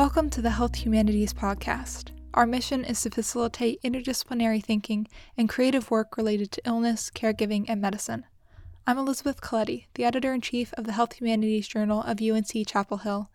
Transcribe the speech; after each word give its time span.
Welcome 0.00 0.30
to 0.30 0.40
the 0.40 0.48
Health 0.48 0.76
Humanities 0.76 1.34
Podcast. 1.34 2.12
Our 2.32 2.46
mission 2.46 2.86
is 2.86 3.02
to 3.02 3.10
facilitate 3.10 3.82
interdisciplinary 3.82 4.64
thinking 4.64 5.06
and 5.36 5.46
creative 5.46 5.90
work 5.90 6.16
related 6.16 6.50
to 6.52 6.62
illness, 6.64 7.10
caregiving, 7.14 7.66
and 7.68 7.82
medicine. 7.82 8.24
I'm 8.86 8.96
Elizabeth 8.96 9.42
Coletti, 9.42 9.88
the 9.92 10.04
editor 10.04 10.32
in 10.32 10.40
chief 10.40 10.72
of 10.72 10.84
the 10.84 10.92
Health 10.92 11.12
Humanities 11.20 11.68
Journal 11.68 12.00
of 12.00 12.22
UNC 12.22 12.66
Chapel 12.66 12.96
Hill. 12.96 13.28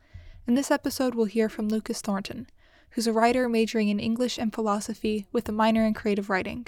In 0.47 0.55
this 0.55 0.71
episode, 0.71 1.14
we'll 1.14 1.28
hear 1.28 1.50
from 1.50 1.70
Lucas 1.70 2.01
Thornton, 2.01 2.47
who's 2.89 3.05
a 3.05 3.13
writer 3.13 3.47
majoring 3.47 3.89
in 3.89 4.00
English 4.00 4.39
and 4.39 4.52
philosophy 4.52 5.27
with 5.32 5.47
a 5.47 5.52
minor 5.52 5.86
in 5.86 5.93
creative 5.93 6.32
writing. 6.32 6.66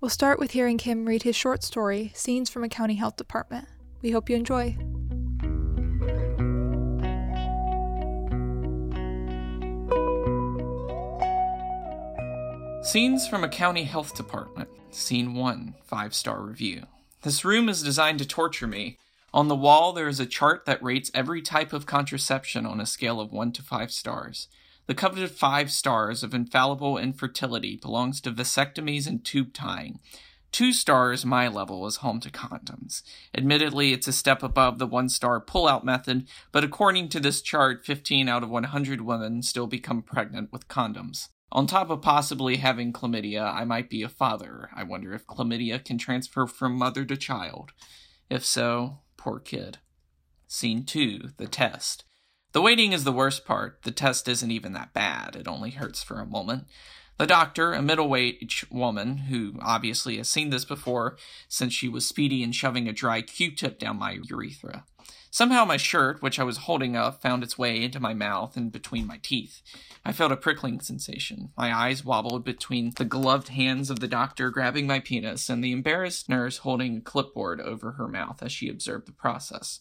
We'll 0.00 0.08
start 0.08 0.38
with 0.38 0.52
hearing 0.52 0.78
him 0.78 1.04
read 1.04 1.24
his 1.24 1.36
short 1.36 1.62
story, 1.62 2.10
Scenes 2.14 2.48
from 2.48 2.64
a 2.64 2.70
County 2.70 2.94
Health 2.94 3.16
Department. 3.16 3.68
We 4.00 4.12
hope 4.12 4.30
you 4.30 4.36
enjoy. 4.36 4.78
Scenes 12.86 13.26
from 13.26 13.42
a 13.42 13.48
county 13.48 13.82
health 13.82 14.14
department. 14.14 14.68
Scene 14.90 15.34
1, 15.34 15.74
5 15.82 16.14
star 16.14 16.40
review. 16.40 16.84
This 17.22 17.44
room 17.44 17.68
is 17.68 17.82
designed 17.82 18.20
to 18.20 18.24
torture 18.24 18.68
me. 18.68 18.96
On 19.34 19.48
the 19.48 19.56
wall, 19.56 19.92
there 19.92 20.06
is 20.06 20.20
a 20.20 20.24
chart 20.24 20.66
that 20.66 20.80
rates 20.80 21.10
every 21.12 21.42
type 21.42 21.72
of 21.72 21.84
contraception 21.84 22.64
on 22.64 22.80
a 22.80 22.86
scale 22.86 23.20
of 23.20 23.32
1 23.32 23.50
to 23.54 23.62
5 23.64 23.90
stars. 23.90 24.46
The 24.86 24.94
coveted 24.94 25.32
5 25.32 25.72
stars 25.72 26.22
of 26.22 26.32
infallible 26.32 26.96
infertility 26.96 27.74
belongs 27.74 28.20
to 28.20 28.30
vasectomies 28.30 29.08
and 29.08 29.24
tube 29.24 29.52
tying. 29.52 29.98
Two 30.52 30.72
stars, 30.72 31.26
my 31.26 31.48
level, 31.48 31.88
is 31.88 31.96
home 31.96 32.20
to 32.20 32.30
condoms. 32.30 33.02
Admittedly, 33.36 33.94
it's 33.94 34.06
a 34.06 34.12
step 34.12 34.44
above 34.44 34.78
the 34.78 34.86
one 34.86 35.08
star 35.08 35.40
pull-out 35.40 35.84
method, 35.84 36.28
but 36.52 36.62
according 36.62 37.08
to 37.08 37.18
this 37.18 37.42
chart, 37.42 37.84
15 37.84 38.28
out 38.28 38.44
of 38.44 38.48
100 38.48 39.00
women 39.00 39.42
still 39.42 39.66
become 39.66 40.02
pregnant 40.02 40.52
with 40.52 40.68
condoms. 40.68 41.30
On 41.56 41.66
top 41.66 41.88
of 41.88 42.02
possibly 42.02 42.56
having 42.56 42.92
chlamydia, 42.92 43.42
I 43.42 43.64
might 43.64 43.88
be 43.88 44.02
a 44.02 44.10
father. 44.10 44.68
I 44.76 44.82
wonder 44.82 45.14
if 45.14 45.26
chlamydia 45.26 45.82
can 45.82 45.96
transfer 45.96 46.46
from 46.46 46.76
mother 46.76 47.06
to 47.06 47.16
child. 47.16 47.72
If 48.28 48.44
so, 48.44 48.98
poor 49.16 49.40
kid. 49.40 49.78
Scene 50.46 50.84
2 50.84 51.30
The 51.38 51.46
Test. 51.46 52.04
The 52.52 52.60
waiting 52.60 52.92
is 52.92 53.04
the 53.04 53.10
worst 53.12 53.46
part. 53.46 53.84
The 53.84 53.90
test 53.90 54.28
isn't 54.28 54.50
even 54.50 54.74
that 54.74 54.92
bad, 54.92 55.34
it 55.34 55.48
only 55.48 55.70
hurts 55.70 56.02
for 56.02 56.20
a 56.20 56.26
moment. 56.26 56.64
The 57.16 57.26
doctor, 57.26 57.72
a 57.72 57.80
middle-aged 57.80 58.70
woman 58.70 59.16
who 59.16 59.54
obviously 59.62 60.18
has 60.18 60.28
seen 60.28 60.50
this 60.50 60.66
before 60.66 61.16
since 61.48 61.72
she 61.72 61.88
was 61.88 62.06
speedy 62.06 62.42
in 62.42 62.52
shoving 62.52 62.86
a 62.86 62.92
dry 62.92 63.22
Q-tip 63.22 63.78
down 63.78 63.98
my 63.98 64.18
urethra. 64.28 64.84
Somehow 65.36 65.66
my 65.66 65.76
shirt, 65.76 66.22
which 66.22 66.38
I 66.38 66.44
was 66.44 66.56
holding 66.56 66.96
up, 66.96 67.20
found 67.20 67.42
its 67.42 67.58
way 67.58 67.82
into 67.82 68.00
my 68.00 68.14
mouth 68.14 68.56
and 68.56 68.72
between 68.72 69.06
my 69.06 69.18
teeth. 69.22 69.60
I 70.02 70.12
felt 70.12 70.32
a 70.32 70.36
prickling 70.36 70.80
sensation. 70.80 71.50
My 71.58 71.76
eyes 71.76 72.02
wobbled 72.02 72.42
between 72.42 72.92
the 72.96 73.04
gloved 73.04 73.48
hands 73.48 73.90
of 73.90 74.00
the 74.00 74.08
doctor 74.08 74.48
grabbing 74.48 74.86
my 74.86 74.98
penis 74.98 75.50
and 75.50 75.62
the 75.62 75.72
embarrassed 75.72 76.30
nurse 76.30 76.56
holding 76.56 76.96
a 76.96 77.00
clipboard 77.02 77.60
over 77.60 77.92
her 77.92 78.08
mouth 78.08 78.42
as 78.42 78.50
she 78.50 78.70
observed 78.70 79.06
the 79.06 79.12
process. 79.12 79.80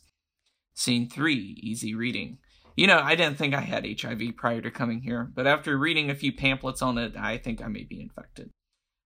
Scene 0.73 1.09
3 1.09 1.61
Easy 1.63 1.95
Reading. 1.95 2.39
You 2.75 2.87
know, 2.87 2.99
I 2.99 3.15
didn't 3.15 3.37
think 3.37 3.53
I 3.53 3.61
had 3.61 3.87
HIV 3.87 4.35
prior 4.35 4.59
to 4.59 4.69
coming 4.69 5.03
here, 5.03 5.31
but 5.33 5.47
after 5.47 5.77
reading 5.77 6.09
a 6.09 6.15
few 6.15 6.33
pamphlets 6.33 6.81
on 6.81 6.97
it, 6.97 7.15
I 7.15 7.37
think 7.37 7.61
I 7.61 7.69
may 7.69 7.85
be 7.85 8.01
infected. 8.01 8.49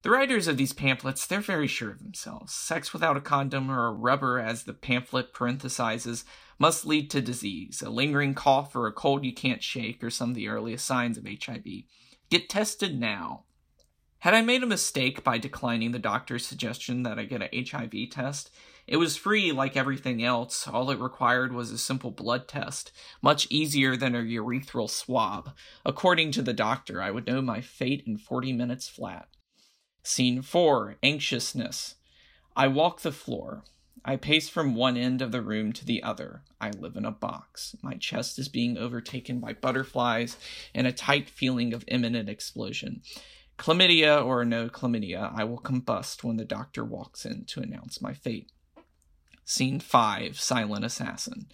The 0.02 0.12
writers 0.12 0.48
of 0.48 0.56
these 0.56 0.72
pamphlets, 0.72 1.28
they're 1.28 1.42
very 1.42 1.68
sure 1.68 1.92
of 1.92 2.00
themselves. 2.00 2.54
Sex 2.54 2.94
without 2.94 3.18
a 3.18 3.22
condom 3.22 3.70
or 3.70 3.88
a 3.88 3.92
rubber, 3.92 4.40
as 4.40 4.64
the 4.64 4.74
pamphlet 4.74 5.34
parenthesizes, 5.34 6.24
must 6.58 6.86
lead 6.86 7.10
to 7.10 7.22
disease, 7.22 7.82
a 7.82 7.90
lingering 7.90 8.34
cough 8.34 8.74
or 8.78 8.88
a 8.88 8.94
cold 8.94 9.26
you 9.26 9.34
can't 9.34 9.62
shake, 9.62 10.02
or 10.02 10.10
some 10.10 10.30
of 10.30 10.36
the 10.36 10.48
earliest 10.48 10.86
signs 10.86 11.18
of 11.18 11.28
HIV. 11.28 11.66
Get 12.30 12.48
tested 12.48 12.98
now. 12.98 13.44
Had 14.20 14.34
I 14.34 14.42
made 14.42 14.64
a 14.64 14.68
mistake 14.68 15.22
by 15.22 15.38
declining 15.38 15.92
the 15.92 16.00
doctor's 16.00 16.46
suggestion 16.46 17.04
that 17.04 17.20
I 17.20 17.26
get 17.26 17.42
a 17.42 17.66
HIV 17.70 18.10
test? 18.10 18.52
It 18.88 18.98
was 18.98 19.18
free 19.18 19.52
like 19.52 19.76
everything 19.76 20.24
else. 20.24 20.66
All 20.66 20.92
it 20.92 21.00
required 21.00 21.54
was 21.54 21.72
a 21.72 21.78
simple 21.78 22.12
blood 22.12 22.48
test, 22.48 22.94
much 23.22 23.48
easier 23.50 23.98
than 23.98 24.16
a 24.16 24.20
urethral 24.20 24.90
swab. 24.90 25.56
According 25.86 26.32
to 26.32 26.42
the 26.42 26.54
doctor, 26.54 27.02
I 27.02 27.12
would 27.12 27.28
know 27.28 27.42
my 27.42 27.60
fate 27.60 28.04
in 28.08 28.18
40 28.18 28.54
minutes 28.54 28.88
flat. 28.88 29.28
Scene 30.10 30.42
4 30.42 30.96
Anxiousness. 31.04 31.94
I 32.56 32.68
walk 32.68 33.02
the 33.02 33.12
floor. 33.12 33.64
I 34.04 34.16
pace 34.16 34.50
from 34.50 34.74
one 34.74 34.98
end 34.98 35.22
of 35.22 35.32
the 35.32 35.44
room 35.44 35.72
to 35.74 35.86
the 35.86 36.02
other. 36.02 36.42
I 36.60 36.72
live 36.72 36.96
in 36.96 37.06
a 37.06 37.12
box. 37.12 37.76
My 37.84 37.94
chest 37.94 38.40
is 38.40 38.50
being 38.50 38.76
overtaken 38.76 39.40
by 39.40 39.54
butterflies 39.54 40.36
and 40.74 40.88
a 40.88 40.92
tight 40.92 41.30
feeling 41.30 41.76
of 41.76 41.86
imminent 41.88 42.28
explosion. 42.28 43.04
Chlamydia 43.60 44.26
or 44.26 44.44
no 44.46 44.68
chlamydia, 44.68 45.32
I 45.32 45.44
will 45.44 45.60
combust 45.60 46.24
when 46.24 46.38
the 46.38 46.44
doctor 46.44 46.84
walks 46.84 47.24
in 47.24 47.46
to 47.46 47.62
announce 47.62 48.02
my 48.02 48.14
fate. 48.16 48.52
Scene 49.46 49.80
5 49.80 50.40
Silent 50.40 50.86
Assassin. 50.86 51.46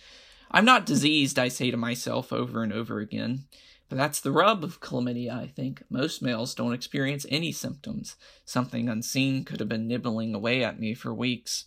I'm 0.50 0.64
not 0.64 0.86
diseased, 0.86 1.38
I 1.38 1.50
say 1.50 1.72
to 1.72 1.78
myself 1.78 2.32
over 2.32 2.64
and 2.64 2.72
over 2.72 3.00
again. 3.00 3.48
But 3.88 3.98
that's 3.98 4.20
the 4.20 4.32
rub 4.32 4.64
of 4.64 4.82
chlamydia, 4.82 5.32
I 5.32 5.48
think. 5.48 5.84
Most 5.90 6.22
males 6.22 6.56
don't 6.56 6.74
experience 6.74 7.26
any 7.30 7.52
symptoms. 7.52 8.16
Something 8.44 8.90
unseen 8.90 9.46
could 9.46 9.60
have 9.60 9.70
been 9.70 9.88
nibbling 9.88 10.34
away 10.34 10.64
at 10.64 10.80
me 10.80 10.94
for 10.94 11.14
weeks. 11.14 11.66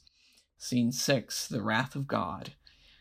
Scene 0.57 0.91
6 0.91 1.47
The 1.47 1.63
Wrath 1.63 1.95
of 1.95 2.09
God. 2.09 2.55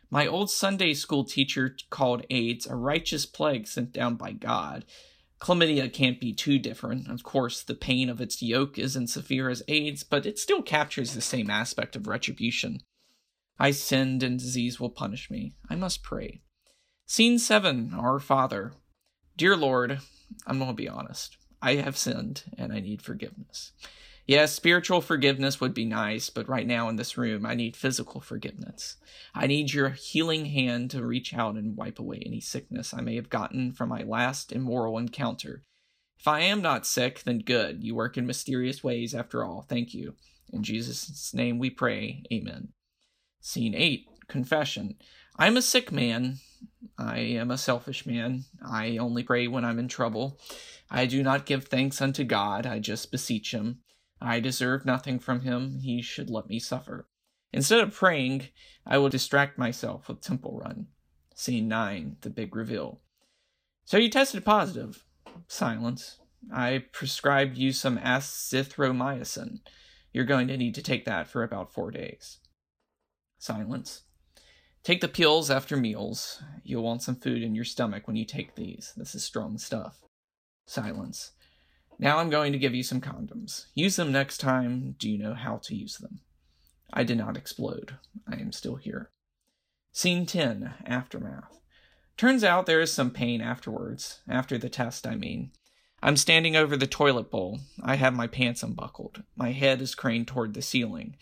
My 0.09 0.27
old 0.27 0.51
Sunday 0.51 0.93
school 0.93 1.25
teacher 1.25 1.75
called 1.89 2.25
AIDS 2.29 2.67
a 2.67 2.75
righteous 2.75 3.25
plague 3.25 3.67
sent 3.67 3.91
down 3.91 4.15
by 4.15 4.31
God. 4.31 4.85
Chlamydia 5.39 5.91
can't 5.91 6.19
be 6.19 6.33
too 6.33 6.59
different. 6.59 7.09
Of 7.09 7.23
course, 7.23 7.61
the 7.61 7.75
pain 7.75 8.09
of 8.09 8.21
its 8.21 8.41
yoke 8.41 8.77
isn't 8.79 9.07
severe 9.07 9.49
as 9.49 9.63
AIDS, 9.67 10.03
but 10.03 10.25
it 10.25 10.39
still 10.39 10.61
captures 10.61 11.13
the 11.13 11.21
same 11.21 11.49
aspect 11.49 11.95
of 11.95 12.07
retribution. 12.07 12.79
I 13.59 13.71
sinned, 13.71 14.23
and 14.23 14.39
disease 14.39 14.79
will 14.79 14.89
punish 14.89 15.29
me. 15.29 15.53
I 15.69 15.75
must 15.75 16.03
pray. 16.03 16.41
Scene 17.05 17.39
7 17.39 17.93
Our 17.93 18.19
Father. 18.19 18.73
Dear 19.37 19.55
Lord, 19.55 19.99
I'm 20.47 20.57
going 20.57 20.71
to 20.71 20.75
be 20.75 20.89
honest. 20.89 21.37
I 21.61 21.75
have 21.75 21.95
sinned 21.95 22.43
and 22.57 22.73
I 22.73 22.79
need 22.79 23.03
forgiveness. 23.03 23.71
Yes, 24.25 24.51
spiritual 24.51 24.99
forgiveness 24.99 25.61
would 25.61 25.75
be 25.75 25.85
nice, 25.85 26.31
but 26.31 26.49
right 26.49 26.65
now 26.65 26.89
in 26.89 26.95
this 26.95 27.19
room, 27.19 27.45
I 27.45 27.53
need 27.53 27.77
physical 27.77 28.19
forgiveness. 28.19 28.97
I 29.35 29.45
need 29.45 29.71
your 29.73 29.89
healing 29.89 30.47
hand 30.47 30.89
to 30.91 31.05
reach 31.05 31.35
out 31.35 31.53
and 31.53 31.77
wipe 31.77 31.99
away 31.99 32.23
any 32.25 32.41
sickness 32.41 32.95
I 32.95 33.01
may 33.01 33.15
have 33.15 33.29
gotten 33.29 33.73
from 33.73 33.89
my 33.89 34.01
last 34.01 34.51
immoral 34.51 34.97
encounter. 34.97 35.61
If 36.19 36.27
I 36.27 36.39
am 36.39 36.63
not 36.63 36.87
sick, 36.87 37.21
then 37.21 37.39
good. 37.39 37.83
You 37.83 37.93
work 37.93 38.17
in 38.17 38.25
mysterious 38.25 38.83
ways 38.83 39.13
after 39.13 39.45
all. 39.45 39.67
Thank 39.69 39.93
you. 39.93 40.15
In 40.51 40.63
Jesus' 40.63 41.31
name 41.31 41.59
we 41.59 41.69
pray. 41.69 42.23
Amen. 42.33 42.69
Scene 43.39 43.75
8 43.75 44.07
Confession. 44.27 44.95
I'm 45.37 45.57
a 45.57 45.61
sick 45.61 45.91
man, 45.91 46.39
I 46.97 47.19
am 47.19 47.51
a 47.51 47.57
selfish 47.57 48.05
man. 48.05 48.45
I 48.65 48.97
only 48.97 49.23
pray 49.23 49.47
when 49.47 49.65
I'm 49.65 49.79
in 49.79 49.87
trouble. 49.87 50.39
I 50.89 51.05
do 51.05 51.21
not 51.21 51.45
give 51.45 51.65
thanks 51.65 52.01
unto 52.01 52.23
God, 52.23 52.65
I 52.65 52.79
just 52.79 53.11
beseech 53.11 53.53
him. 53.53 53.79
I 54.21 54.39
deserve 54.39 54.85
nothing 54.85 55.19
from 55.19 55.41
him, 55.41 55.79
he 55.79 56.01
should 56.01 56.29
let 56.29 56.47
me 56.47 56.59
suffer. 56.59 57.07
Instead 57.53 57.81
of 57.81 57.93
praying, 57.93 58.49
I 58.85 58.97
will 58.97 59.09
distract 59.09 59.57
myself 59.57 60.07
with 60.07 60.21
Temple 60.21 60.59
Run. 60.63 60.87
Scene 61.35 61.67
9, 61.67 62.17
the 62.21 62.29
big 62.29 62.55
reveal. 62.55 63.01
So 63.85 63.97
you 63.97 64.09
tested 64.09 64.43
positive. 64.43 65.05
Silence. 65.47 66.19
I 66.53 66.85
prescribed 66.91 67.57
you 67.57 67.71
some 67.71 67.97
azithromycin. 67.97 69.59
You're 70.13 70.25
going 70.25 70.47
to 70.47 70.57
need 70.57 70.75
to 70.75 70.81
take 70.81 71.05
that 71.05 71.27
for 71.27 71.43
about 71.43 71.71
four 71.71 71.91
days. 71.91 72.39
Silence. 73.37 74.03
Take 74.87 75.01
the 75.01 75.09
pills 75.09 75.51
after 75.51 75.75
meals. 75.75 76.41
You'll 76.63 76.83
want 76.83 77.01
some 77.01 77.17
food 77.17 77.43
in 77.43 77.53
your 77.53 77.65
stomach 77.65 78.07
when 78.07 78.15
you 78.15 78.23
take 78.23 78.55
these. 78.55 78.93
This 78.95 79.15
is 79.15 79.21
strong 79.21 79.57
stuff. 79.57 79.99
Silence. 80.65 81.31
Now 81.99 82.19
I'm 82.19 82.29
going 82.29 82.53
to 82.53 82.57
give 82.57 82.73
you 82.73 82.83
some 82.83 83.01
condoms. 83.01 83.65
Use 83.75 83.97
them 83.97 84.13
next 84.13 84.37
time. 84.37 84.95
Do 84.97 85.09
you 85.09 85.17
know 85.17 85.33
how 85.33 85.57
to 85.63 85.75
use 85.75 85.97
them? 85.97 86.21
I 86.93 87.03
did 87.03 87.17
not 87.17 87.35
explode. 87.35 87.97
I 88.31 88.35
am 88.35 88.53
still 88.53 88.77
here. 88.77 89.09
Scene 89.91 90.25
10 90.25 90.75
Aftermath. 90.85 91.59
Turns 92.15 92.45
out 92.45 92.65
there 92.65 92.79
is 92.79 92.93
some 92.93 93.11
pain 93.11 93.41
afterwards. 93.41 94.21
After 94.25 94.57
the 94.57 94.69
test, 94.69 95.05
I 95.05 95.15
mean. 95.15 95.51
I'm 96.01 96.15
standing 96.15 96.55
over 96.55 96.77
the 96.77 96.87
toilet 96.87 97.29
bowl. 97.29 97.59
I 97.83 97.95
have 97.95 98.13
my 98.13 98.27
pants 98.27 98.63
unbuckled. 98.63 99.23
My 99.35 99.51
head 99.51 99.81
is 99.81 99.95
craned 99.95 100.29
toward 100.29 100.53
the 100.53 100.61
ceiling. 100.61 101.17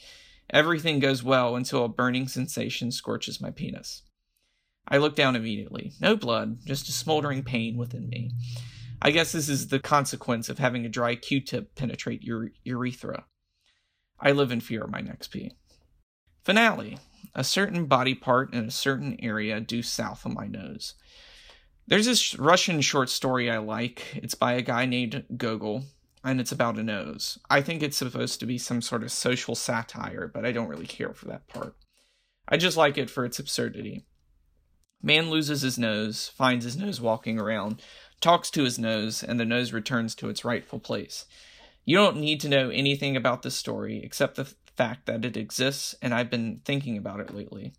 Everything 0.52 1.00
goes 1.00 1.24
well 1.24 1.56
until 1.56 1.84
a 1.84 1.90
burning 1.90 2.28
sensation 2.28 2.92
scorches 2.92 3.42
my 3.42 3.52
penis. 3.52 4.04
I 4.88 4.98
look 4.98 5.16
down 5.16 5.36
immediately. 5.36 5.94
No 6.00 6.16
blood, 6.16 6.60
just 6.66 6.88
a 6.88 6.92
smoldering 6.92 7.44
pain 7.44 7.78
within 7.78 8.08
me. 8.08 8.32
I 9.02 9.12
guess 9.12 9.32
this 9.32 9.50
is 9.50 9.68
the 9.68 9.80
consequence 9.80 10.48
of 10.48 10.60
having 10.60 10.86
a 10.86 10.90
dry 10.90 11.16
Q 11.16 11.42
tip 11.42 11.76
penetrate 11.76 12.24
your 12.24 12.52
urethra. 12.64 13.26
I 14.20 14.32
live 14.32 14.52
in 14.52 14.62
fear 14.62 14.84
of 14.84 14.92
my 14.92 15.02
next 15.02 15.28
pee. 15.30 15.52
Finale. 16.44 17.00
A 17.34 17.44
certain 17.44 17.86
body 17.86 18.14
part 18.16 18.54
in 18.54 18.66
a 18.66 18.72
certain 18.72 19.18
area 19.20 19.60
due 19.60 19.82
south 19.82 20.26
of 20.26 20.34
my 20.34 20.48
nose. 20.48 20.94
There's 21.88 22.06
this 22.06 22.38
Russian 22.40 22.82
short 22.82 23.10
story 23.10 23.50
I 23.50 23.58
like. 23.58 24.04
It's 24.16 24.36
by 24.36 24.54
a 24.54 24.62
guy 24.62 24.86
named 24.86 25.26
Gogol, 25.36 25.84
and 26.26 26.42
it's 26.42 26.52
about 26.52 26.78
a 26.78 26.84
nose. 26.84 27.38
I 27.50 27.62
think 27.62 27.84
it's 27.84 27.98
supposed 27.98 28.40
to 28.40 28.46
be 28.46 28.58
some 28.58 28.82
sort 28.82 29.04
of 29.04 29.12
social 29.12 29.56
satire, 29.56 30.30
but 30.34 30.46
I 30.46 30.52
don't 30.52 30.68
really 30.68 30.88
care 30.88 31.14
for 31.14 31.28
that 31.28 31.48
part. 31.48 31.76
I 32.48 32.58
just 32.58 32.76
like 32.76 32.98
it 32.98 33.10
for 33.10 33.26
its 33.26 33.40
absurdity. 33.40 34.06
Man 35.02 35.30
loses 35.30 35.62
his 35.62 35.78
nose, 35.78 36.32
finds 36.36 36.66
his 36.66 36.78
nose 36.78 37.00
walking 37.00 37.40
around, 37.40 37.82
talks 38.22 38.50
to 38.52 38.64
his 38.64 38.80
nose, 38.80 39.24
and 39.24 39.40
the 39.40 39.46
nose 39.46 39.72
returns 39.72 40.16
to 40.16 40.30
its 40.30 40.44
rightful 40.44 40.80
place. 40.80 41.26
You 41.86 41.98
don't 41.98 42.18
need 42.18 42.42
to 42.42 42.50
know 42.50 42.70
anything 42.70 43.16
about 43.16 43.44
this 43.44 43.56
story 43.56 44.02
except 44.04 44.36
the 44.36 44.52
fact 44.76 45.06
that 45.06 45.26
it 45.26 45.38
exists, 45.38 45.94
and 46.02 46.14
I've 46.14 46.32
been 46.32 46.62
thinking 46.66 46.98
about 46.98 47.20
it 47.20 47.36
lately. 47.36 47.74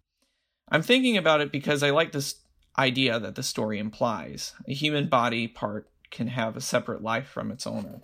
I'm 0.69 0.83
thinking 0.83 1.17
about 1.17 1.41
it 1.41 1.51
because 1.51 1.83
I 1.83 1.91
like 1.91 2.13
this 2.13 2.37
idea 2.79 3.19
that 3.19 3.35
the 3.35 3.43
story 3.43 3.81
implies. 3.81 4.53
A 4.69 4.75
human 4.75 5.09
body 5.09 5.49
part 5.49 5.91
can 6.11 6.29
have 6.29 6.57
a 6.57 6.61
separate 6.61 7.03
life 7.03 7.27
from 7.27 7.51
its 7.51 7.67
owner. 7.67 8.03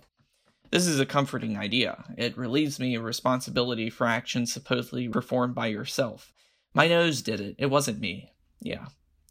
This 0.73 0.87
is 0.87 0.99
a 0.99 1.05
comforting 1.05 1.55
idea. 1.55 2.03
It 2.17 2.35
relieves 2.35 2.79
me 2.79 2.95
of 2.95 3.03
responsibility 3.03 3.91
for 3.91 4.07
actions 4.07 4.51
supposedly 4.51 5.07
performed 5.07 5.53
by 5.53 5.67
yourself. 5.67 6.33
My 6.73 6.87
nose 6.87 7.21
did 7.21 7.39
it. 7.39 7.53
It 7.59 7.67
wasn't 7.67 7.99
me. 7.99 8.31
Yeah. 8.59 8.87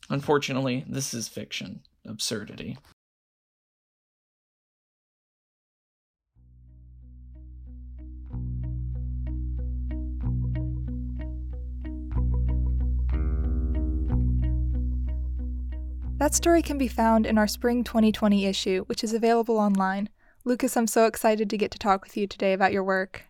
Unfortunately, 0.09 0.85
this 0.89 1.13
is 1.13 1.27
fiction. 1.27 1.81
Absurdity. 2.07 2.79
That 16.19 16.35
story 16.37 16.63
can 16.63 16.79
be 16.79 16.87
found 16.87 17.27
in 17.27 17.37
our 17.37 17.49
spring 17.49 17.83
2020 17.83 18.47
issue, 18.47 18.85
which 18.85 19.03
is 19.03 19.13
available 19.13 19.59
online. 19.59 20.09
Lucas, 20.45 20.77
I'm 20.77 20.87
so 20.87 21.07
excited 21.07 21.49
to 21.51 21.57
get 21.57 21.71
to 21.71 21.79
talk 21.79 22.03
with 22.03 22.17
you 22.17 22.27
today 22.27 22.53
about 22.53 22.73
your 22.73 22.83
work. 22.83 23.25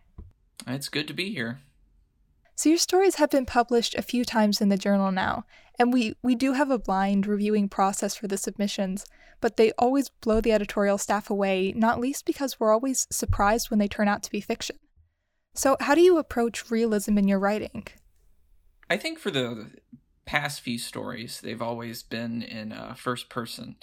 It's 0.65 0.89
good 0.89 1.07
to 1.07 1.13
be 1.13 1.31
here. 1.33 1.61
So 2.55 2.69
your 2.69 2.77
stories 2.77 3.15
have 3.15 3.29
been 3.29 3.45
published 3.45 3.95
a 3.95 4.01
few 4.01 4.25
times 4.25 4.61
in 4.61 4.69
the 4.69 4.77
journal 4.77 5.11
now, 5.11 5.45
and 5.77 5.91
we, 5.91 6.15
we 6.23 6.35
do 6.35 6.53
have 6.53 6.71
a 6.71 6.79
blind 6.79 7.27
reviewing 7.27 7.69
process 7.69 8.15
for 8.15 8.27
the 8.27 8.37
submissions, 8.37 9.05
but 9.41 9.57
they 9.57 9.71
always 9.73 10.09
blow 10.09 10.41
the 10.41 10.51
editorial 10.51 10.97
staff 10.97 11.29
away, 11.29 11.73
not 11.75 11.99
least 11.99 12.25
because 12.25 12.59
we're 12.59 12.71
always 12.71 13.07
surprised 13.11 13.69
when 13.69 13.79
they 13.79 13.87
turn 13.87 14.07
out 14.07 14.23
to 14.23 14.31
be 14.31 14.41
fiction. 14.41 14.77
So 15.53 15.77
how 15.79 15.93
do 15.93 16.01
you 16.01 16.17
approach 16.17 16.71
realism 16.71 17.17
in 17.17 17.27
your 17.27 17.39
writing? 17.39 17.87
I 18.89 18.97
think 18.97 19.19
for 19.19 19.31
the 19.31 19.71
past 20.25 20.61
few 20.61 20.77
stories, 20.77 21.41
they've 21.41 21.61
always 21.61 22.01
been 22.01 22.41
in 22.41 22.71
uh, 22.71 22.93
first 22.95 23.29
person. 23.29 23.75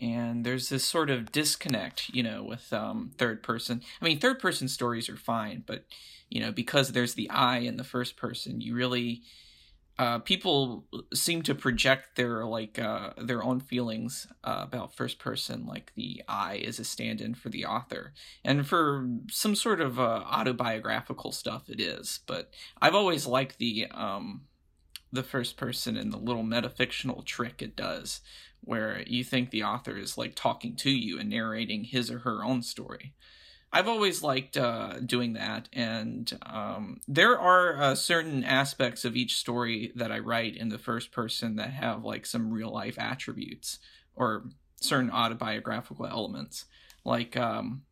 And 0.00 0.44
there's 0.44 0.68
this 0.68 0.84
sort 0.84 1.10
of 1.10 1.32
disconnect, 1.32 2.10
you 2.10 2.22
know, 2.22 2.42
with 2.42 2.72
um, 2.72 3.10
third 3.18 3.42
person. 3.42 3.82
I 4.00 4.04
mean, 4.04 4.18
third 4.18 4.38
person 4.38 4.68
stories 4.68 5.08
are 5.08 5.16
fine, 5.16 5.64
but, 5.66 5.84
you 6.28 6.40
know, 6.40 6.52
because 6.52 6.92
there's 6.92 7.14
the 7.14 7.28
I 7.30 7.58
in 7.58 7.76
the 7.76 7.84
first 7.84 8.16
person, 8.16 8.60
you 8.60 8.74
really. 8.74 9.22
Uh, 9.98 10.20
people 10.20 10.84
seem 11.12 11.42
to 11.42 11.56
project 11.56 12.14
their 12.14 12.44
like 12.44 12.78
uh, 12.78 13.10
their 13.20 13.42
own 13.42 13.58
feelings 13.58 14.28
uh, 14.44 14.60
about 14.62 14.94
first 14.94 15.18
person, 15.18 15.66
like 15.66 15.92
the 15.96 16.22
I 16.28 16.54
is 16.54 16.78
a 16.78 16.84
stand-in 16.84 17.34
for 17.34 17.48
the 17.48 17.64
author, 17.64 18.12
and 18.44 18.64
for 18.64 19.08
some 19.28 19.56
sort 19.56 19.80
of 19.80 19.98
uh, 19.98 20.22
autobiographical 20.24 21.32
stuff, 21.32 21.68
it 21.68 21.80
is. 21.80 22.20
But 22.28 22.52
I've 22.80 22.94
always 22.94 23.26
liked 23.26 23.58
the 23.58 23.88
um, 23.90 24.42
the 25.12 25.24
first 25.24 25.56
person 25.56 25.96
and 25.96 26.12
the 26.12 26.18
little 26.18 26.44
metafictional 26.44 27.24
trick 27.24 27.60
it 27.60 27.74
does 27.74 28.20
where 28.62 29.02
you 29.06 29.24
think 29.24 29.50
the 29.50 29.62
author 29.62 29.96
is 29.96 30.18
like 30.18 30.34
talking 30.34 30.76
to 30.76 30.90
you 30.90 31.18
and 31.18 31.30
narrating 31.30 31.84
his 31.84 32.10
or 32.10 32.20
her 32.20 32.44
own 32.44 32.62
story 32.62 33.14
i've 33.72 33.88
always 33.88 34.22
liked 34.22 34.56
uh, 34.56 34.98
doing 35.04 35.34
that 35.34 35.68
and 35.72 36.38
um, 36.46 37.00
there 37.06 37.38
are 37.38 37.80
uh, 37.80 37.94
certain 37.94 38.44
aspects 38.44 39.04
of 39.04 39.16
each 39.16 39.36
story 39.36 39.92
that 39.94 40.12
i 40.12 40.18
write 40.18 40.56
in 40.56 40.68
the 40.68 40.78
first 40.78 41.12
person 41.12 41.56
that 41.56 41.70
have 41.70 42.04
like 42.04 42.26
some 42.26 42.52
real 42.52 42.72
life 42.72 42.98
attributes 42.98 43.78
or 44.14 44.44
certain 44.80 45.10
autobiographical 45.10 46.06
elements 46.06 46.66
like 47.04 47.36
um, 47.36 47.82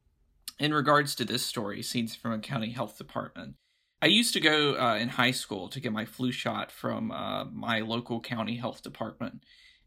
in 0.59 0.73
regards 0.73 1.15
to 1.15 1.25
this 1.25 1.45
story 1.45 1.83
scenes 1.83 2.15
from 2.15 2.33
a 2.33 2.39
county 2.39 2.71
health 2.71 2.97
department 2.97 3.55
I 4.03 4.07
used 4.07 4.35
to 4.35 4.41
go 4.41 4.75
uh, 4.75 4.97
in 4.97 5.09
high 5.09 5.31
school 5.31 5.69
to 5.69 5.81
get 5.81 5.93
my 5.93 6.05
flu 6.05 6.31
shot 6.31 6.71
from 6.71 7.11
uh, 7.11 7.45
my 7.47 7.81
local 7.81 8.21
county 8.21 8.57
health 8.57 8.83
department. 8.83 9.43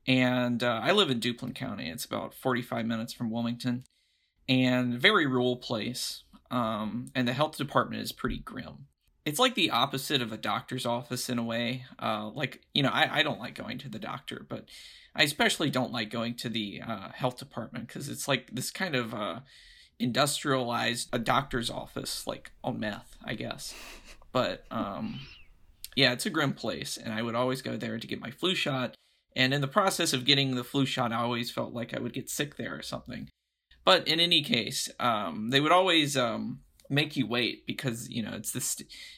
And 0.10 0.64
uh, 0.64 0.82
I 0.84 0.92
live 0.92 1.12
in 1.12 1.20
Duplin 1.20 1.54
County. 1.54 1.88
It's 1.88 2.04
about 2.04 2.34
45 2.34 2.88
minutes 2.88 3.14
from 3.14 3.30
Wilmington 3.30 3.84
and 4.50 5.00
very 5.00 5.28
rural 5.28 5.58
place. 5.58 6.24
Um, 6.50 7.12
and 7.14 7.28
the 7.28 7.34
health 7.34 7.58
department 7.58 8.02
is 8.02 8.12
pretty 8.12 8.40
grim. 8.40 8.88
It's 9.24 9.38
like 9.38 9.54
the 9.54 9.70
opposite 9.70 10.24
of 10.24 10.32
a 10.32 10.38
doctor's 10.38 10.88
office 10.88 11.30
in 11.30 11.38
a 11.38 11.44
way. 11.44 11.86
Uh, 12.02 12.32
like, 12.34 12.64
you 12.74 12.82
know, 12.82 12.90
I, 12.90 13.20
I 13.20 13.24
don't 13.24 13.40
like 13.40 13.54
going 13.54 13.78
to 13.78 13.90
the 13.90 14.00
doctor, 14.00 14.48
but 14.50 14.66
I 15.16 15.22
especially 15.22 15.70
don't 15.70 15.92
like 15.92 16.10
going 16.10 16.34
to 16.38 16.50
the 16.50 16.82
uh, 16.86 17.10
health 17.14 17.38
department 17.38 17.88
because 17.88 18.10
it's 18.10 18.28
like 18.28 18.50
this 18.52 18.72
kind 18.72 18.96
of 18.96 19.14
uh, 19.14 19.42
industrialized 20.00 21.10
a 21.12 21.20
doctor's 21.20 21.70
office 21.70 22.26
like 22.26 22.52
on 22.64 22.80
meth 22.80 23.18
i 23.26 23.34
guess 23.34 23.76
but 24.32 24.64
um 24.72 25.20
yeah 25.96 26.14
it's 26.14 26.26
a 26.26 26.30
grim 26.30 26.54
place 26.54 26.98
and 26.98 27.14
i 27.14 27.22
would 27.22 27.36
always 27.36 27.62
go 27.62 27.76
there 27.76 28.00
to 28.00 28.08
get 28.08 28.22
my 28.22 28.32
flu 28.32 28.56
shot 28.56 28.96
and 29.36 29.54
in 29.54 29.62
the 29.62 29.68
process 29.68 30.14
of 30.14 30.26
getting 30.26 30.56
the 30.56 30.64
flu 30.64 30.86
shot 30.86 31.12
i 31.12 31.18
always 31.18 31.52
felt 31.52 31.74
like 31.74 31.94
i 31.94 32.00
would 32.00 32.14
get 32.14 32.30
sick 32.30 32.58
there 32.58 32.76
or 32.76 32.82
something. 32.82 33.30
But 33.86 34.08
in 34.08 34.20
any 34.20 34.44
case 34.44 34.90
um 35.00 35.50
they 35.50 35.60
would 35.60 35.72
always 35.72 36.16
um 36.18 36.62
make 36.90 37.16
you 37.16 37.28
wait 37.28 37.66
because 37.68 38.10
you 38.10 38.24
know 38.24 38.34
it's 38.34 38.52
this 38.52 38.76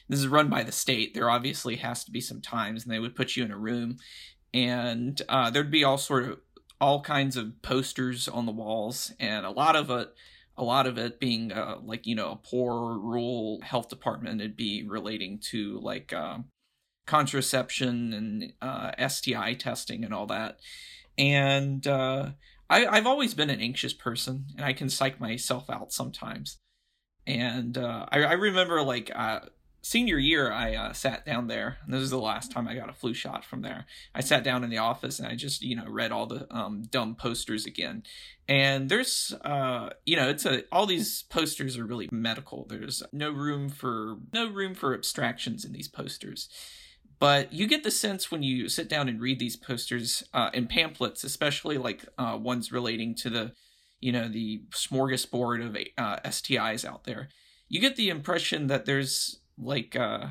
this 0.08 0.18
is 0.18 0.28
run 0.28 0.48
by 0.48 0.62
the 0.62 0.72
state. 0.72 1.14
There 1.14 1.30
obviously 1.30 1.76
has 1.76 2.04
to 2.04 2.10
be 2.10 2.20
some 2.20 2.40
times 2.40 2.84
and 2.84 2.92
they 2.92 2.98
would 2.98 3.16
put 3.16 3.36
you 3.36 3.44
in 3.44 3.50
a 3.50 3.58
room. 3.58 3.96
And 4.54 5.20
uh, 5.30 5.48
there'd 5.48 5.70
be 5.70 5.82
all 5.82 5.96
sort 5.96 6.24
of 6.24 6.40
all 6.78 7.00
kinds 7.00 7.36
of 7.36 7.62
posters 7.62 8.28
on 8.28 8.44
the 8.44 8.52
walls 8.52 9.12
and 9.20 9.46
a 9.46 9.50
lot 9.50 9.76
of 9.76 9.88
it 9.90 10.12
a 10.56 10.64
lot 10.64 10.86
of 10.86 10.98
it 10.98 11.18
being 11.18 11.52
uh, 11.52 11.78
like 11.82 12.06
you 12.06 12.14
know 12.14 12.32
a 12.32 12.36
poor 12.36 12.98
rural 12.98 13.60
health 13.62 13.88
department 13.88 14.40
it'd 14.40 14.56
be 14.56 14.84
relating 14.86 15.38
to 15.38 15.78
like 15.80 16.12
uh, 16.12 16.38
contraception 17.06 18.12
and 18.12 18.52
uh, 18.62 19.08
sti 19.08 19.54
testing 19.54 20.04
and 20.04 20.14
all 20.14 20.26
that 20.26 20.58
and 21.18 21.86
uh, 21.86 22.30
I, 22.70 22.86
i've 22.86 23.06
always 23.06 23.34
been 23.34 23.50
an 23.50 23.60
anxious 23.60 23.92
person 23.92 24.46
and 24.56 24.64
i 24.64 24.72
can 24.72 24.88
psych 24.88 25.20
myself 25.20 25.68
out 25.68 25.92
sometimes 25.92 26.58
and 27.26 27.78
uh, 27.78 28.06
I, 28.10 28.22
I 28.22 28.32
remember 28.32 28.82
like 28.82 29.10
uh, 29.14 29.40
senior 29.82 30.18
year, 30.18 30.50
I 30.50 30.74
uh, 30.74 30.92
sat 30.92 31.26
down 31.26 31.48
there. 31.48 31.78
And 31.84 31.92
this 31.92 32.02
is 32.02 32.10
the 32.10 32.18
last 32.18 32.50
time 32.50 32.66
I 32.66 32.74
got 32.74 32.88
a 32.88 32.94
flu 32.94 33.12
shot 33.12 33.44
from 33.44 33.62
there. 33.62 33.86
I 34.14 34.20
sat 34.20 34.44
down 34.44 34.64
in 34.64 34.70
the 34.70 34.78
office 34.78 35.18
and 35.18 35.28
I 35.28 35.34
just, 35.34 35.62
you 35.62 35.76
know, 35.76 35.86
read 35.88 36.12
all 36.12 36.26
the 36.26 36.46
um, 36.54 36.82
dumb 36.82 37.14
posters 37.14 37.66
again. 37.66 38.04
And 38.48 38.88
there's, 38.88 39.34
uh, 39.44 39.90
you 40.06 40.16
know, 40.16 40.28
it's 40.28 40.46
a 40.46 40.64
all 40.72 40.86
these 40.86 41.24
posters 41.24 41.76
are 41.76 41.84
really 41.84 42.08
medical. 42.10 42.66
There's 42.68 43.02
no 43.12 43.30
room 43.30 43.68
for 43.68 44.16
no 44.32 44.48
room 44.48 44.74
for 44.74 44.94
abstractions 44.94 45.64
in 45.64 45.72
these 45.72 45.88
posters. 45.88 46.48
But 47.22 47.52
you 47.52 47.68
get 47.68 47.84
the 47.84 47.92
sense 47.92 48.32
when 48.32 48.42
you 48.42 48.68
sit 48.68 48.88
down 48.88 49.08
and 49.08 49.20
read 49.20 49.38
these 49.38 49.54
posters 49.54 50.24
uh, 50.34 50.50
and 50.52 50.68
pamphlets, 50.68 51.22
especially 51.22 51.78
like 51.78 52.04
uh, 52.18 52.36
ones 52.36 52.72
relating 52.72 53.14
to 53.18 53.30
the, 53.30 53.52
you 54.00 54.10
know, 54.10 54.26
the 54.26 54.62
smorgasbord 54.72 55.64
of 55.64 55.76
uh, 55.96 56.18
STIs 56.24 56.84
out 56.84 57.04
there. 57.04 57.28
You 57.68 57.80
get 57.80 57.94
the 57.94 58.08
impression 58.08 58.66
that 58.66 58.86
there's 58.86 59.38
like 59.56 59.94
uh 59.94 60.30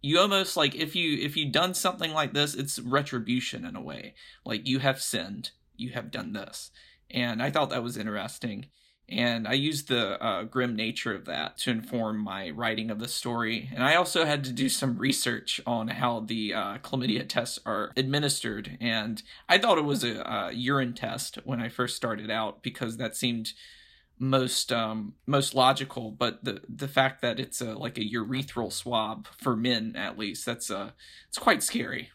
you 0.00 0.20
almost 0.20 0.56
like 0.56 0.76
if 0.76 0.94
you 0.94 1.18
if 1.18 1.36
you 1.36 1.50
done 1.50 1.74
something 1.74 2.12
like 2.12 2.34
this 2.34 2.54
it's 2.54 2.78
retribution 2.78 3.64
in 3.64 3.74
a 3.74 3.82
way 3.82 4.14
like 4.44 4.68
you 4.68 4.78
have 4.78 5.00
sinned 5.00 5.50
you 5.74 5.90
have 5.92 6.10
done 6.10 6.34
this 6.34 6.70
and 7.10 7.42
i 7.42 7.50
thought 7.50 7.70
that 7.70 7.82
was 7.82 7.96
interesting 7.96 8.66
and 9.08 9.48
i 9.48 9.52
used 9.52 9.88
the 9.88 10.22
uh, 10.22 10.44
grim 10.44 10.76
nature 10.76 11.14
of 11.14 11.24
that 11.24 11.56
to 11.58 11.70
inform 11.70 12.18
my 12.18 12.50
writing 12.50 12.90
of 12.90 12.98
the 12.98 13.08
story. 13.08 13.70
And 13.74 13.82
i 13.82 13.94
also 13.94 14.24
had 14.24 14.44
to 14.44 14.52
do 14.52 14.68
some 14.68 14.98
research 14.98 15.60
on 15.66 15.88
how 15.88 16.20
the 16.20 16.54
uh, 16.54 16.78
chlamydia 16.78 17.28
tests 17.28 17.58
are 17.64 17.92
administered. 17.96 18.76
And 18.80 19.22
i 19.48 19.58
thought 19.58 19.78
it 19.78 19.84
was 19.84 20.04
a, 20.04 20.20
a 20.20 20.52
urine 20.52 20.94
test 20.94 21.36
when 21.44 21.60
i 21.60 21.68
first 21.68 21.96
started 21.96 22.30
out 22.30 22.62
because 22.62 22.96
that 22.96 23.16
seemed 23.16 23.52
most 24.18 24.72
um 24.72 25.14
most 25.26 25.54
logical. 25.54 26.10
But 26.10 26.44
the 26.44 26.60
the 26.68 26.88
fact 26.88 27.22
that 27.22 27.38
it's 27.40 27.60
a 27.60 27.74
like 27.74 27.98
a 27.98 28.08
urethral 28.08 28.72
swab 28.72 29.28
for 29.36 29.56
men 29.56 29.94
at 29.96 30.18
least 30.18 30.44
that's 30.44 30.70
uh 30.70 30.90
it's 31.28 31.38
quite 31.38 31.62
scary. 31.62 32.10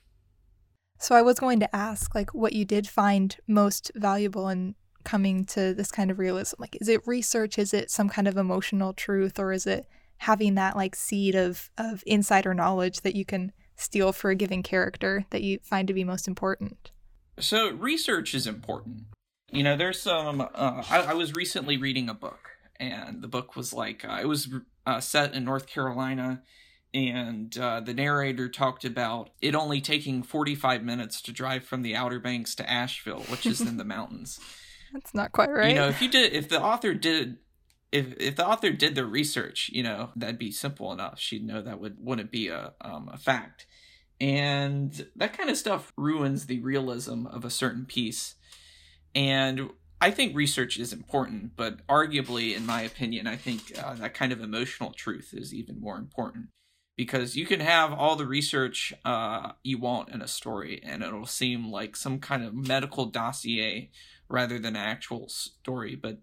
So 1.00 1.16
i 1.16 1.22
was 1.22 1.40
going 1.40 1.60
to 1.60 1.76
ask 1.76 2.14
like 2.16 2.34
what 2.34 2.54
you 2.54 2.66
did 2.66 2.88
find 2.88 3.36
most 3.48 3.92
valuable 3.96 4.50
in 4.50 4.76
coming 5.04 5.46
to 5.46 5.74
this 5.74 5.92
kind 5.92 6.12
of 6.12 6.20
realism 6.20 6.56
like 6.60 6.78
is 6.82 6.88
it 6.88 7.06
research 7.08 7.58
is 7.58 7.74
it 7.74 7.92
some 7.92 8.10
kind 8.10 8.28
of 8.28 8.38
emotional 8.38 8.94
truth 8.94 9.40
or 9.40 9.52
is 9.52 9.66
it 9.66 9.86
having 10.18 10.56
that 10.56 10.76
like 10.76 10.96
seed 10.96 11.36
of 11.36 11.70
of 11.78 12.04
insider 12.06 12.54
knowledge 12.54 13.02
that 13.02 13.16
you 13.16 13.26
can 13.26 13.52
steal 13.76 14.14
for 14.14 14.30
a 14.30 14.36
given 14.36 14.64
character 14.64 15.26
that 15.32 15.42
you 15.42 15.60
find 15.64 15.88
to 15.88 15.94
be 15.94 16.04
most 16.04 16.28
important 16.28 16.92
so 17.40 17.72
research 17.72 18.34
is 18.34 18.46
important 18.48 19.06
You 19.54 19.62
know, 19.62 19.78
there's 19.78 20.02
some. 20.02 20.42
Uh, 20.42 20.84
I, 20.90 21.06
I, 21.10 21.14
was 21.14 21.36
recently 21.36 21.78
reading 21.78 22.10
a 22.10 22.16
book, 22.16 22.50
and 22.80 23.22
the 23.22 23.28
book 23.28 23.56
was 23.56 23.72
like 23.72 24.04
uh, 24.04 24.18
it 24.20 24.26
was 24.26 24.50
uh, 24.88 25.00
set 25.00 25.36
in 25.36 25.46
North 25.46 25.68
Carolina, 25.68 26.42
and 26.92 27.56
uh, 27.56 27.80
the 27.80 27.94
narrator 27.94 28.50
talked 28.50 28.84
about 28.84 29.30
it 29.42 29.54
only 29.54 29.80
taking 29.80 30.24
45 30.24 30.84
minutes 30.84 31.22
to 31.22 31.32
drive 31.32 31.66
from 31.66 31.84
the 31.84 31.96
Outer 31.96 32.20
Banks 32.20 32.56
to 32.56 32.68
Asheville, 32.68 33.22
which 33.30 33.46
is 33.46 33.62
in 33.62 33.78
the 33.78 33.84
mountains. 33.96 34.40
That's 34.94 35.14
not 35.14 35.32
quite 35.32 35.50
right. 35.50 35.70
You 35.70 35.76
know, 35.76 35.90
if 35.90 36.02
you 36.02 36.08
did, 36.08 36.34
if 36.34 36.48
the 36.48 36.62
author 36.62 36.94
did 36.94 37.38
if 37.94 38.16
if 38.20 38.36
the 38.36 38.46
author 38.46 38.72
did 38.72 38.96
the 38.96 39.06
research, 39.06 39.70
you 39.72 39.84
know, 39.84 40.10
that'd 40.16 40.40
be 40.40 40.52
simple 40.52 40.92
enough. 40.92 41.20
She'd 41.20 41.46
know 41.46 41.62
that 41.62 41.80
would 41.80 41.98
wouldn't 42.00 42.32
be 42.32 42.48
a 42.48 42.74
um, 42.82 43.10
a 43.14 43.18
fact, 43.18 43.68
and 44.20 45.08
that 45.16 45.38
kind 45.38 45.50
of 45.50 45.58
stuff 45.58 45.94
ruins 45.96 46.48
the 46.48 46.60
realism 46.62 47.28
of 47.28 47.46
a 47.46 47.52
certain 47.52 47.86
piece. 47.86 48.36
And 49.14 49.70
I 50.02 50.10
think 50.10 50.36
research 50.36 50.80
is 50.80 50.92
important, 50.92 51.56
but 51.56 51.86
arguably, 51.86 52.58
in 52.58 52.66
my 52.66 52.82
opinion, 52.82 53.28
I 53.28 53.36
think 53.36 53.78
uh, 53.78 53.94
that 53.94 54.16
kind 54.16 54.32
of 54.32 54.42
emotional 54.42 54.92
truth 54.92 55.30
is 55.34 55.54
even 55.54 55.80
more 55.80 55.98
important 55.98 56.48
because 56.98 57.36
you 57.36 57.46
can 57.46 57.60
have 57.60 57.94
all 57.94 58.16
the 58.16 58.26
research 58.26 58.92
uh, 59.06 59.52
you 59.64 59.78
want 59.78 60.10
in 60.10 60.22
a 60.24 60.28
story, 60.28 60.82
and 60.84 61.04
it'll 61.04 61.28
seem 61.28 61.72
like 61.72 61.96
some 61.96 62.20
kind 62.20 62.44
of 62.44 62.56
medical 62.56 63.06
dossier 63.06 63.92
rather 64.30 64.60
than 64.60 64.76
actual 64.76 65.30
story, 65.30 65.96
but 65.96 66.18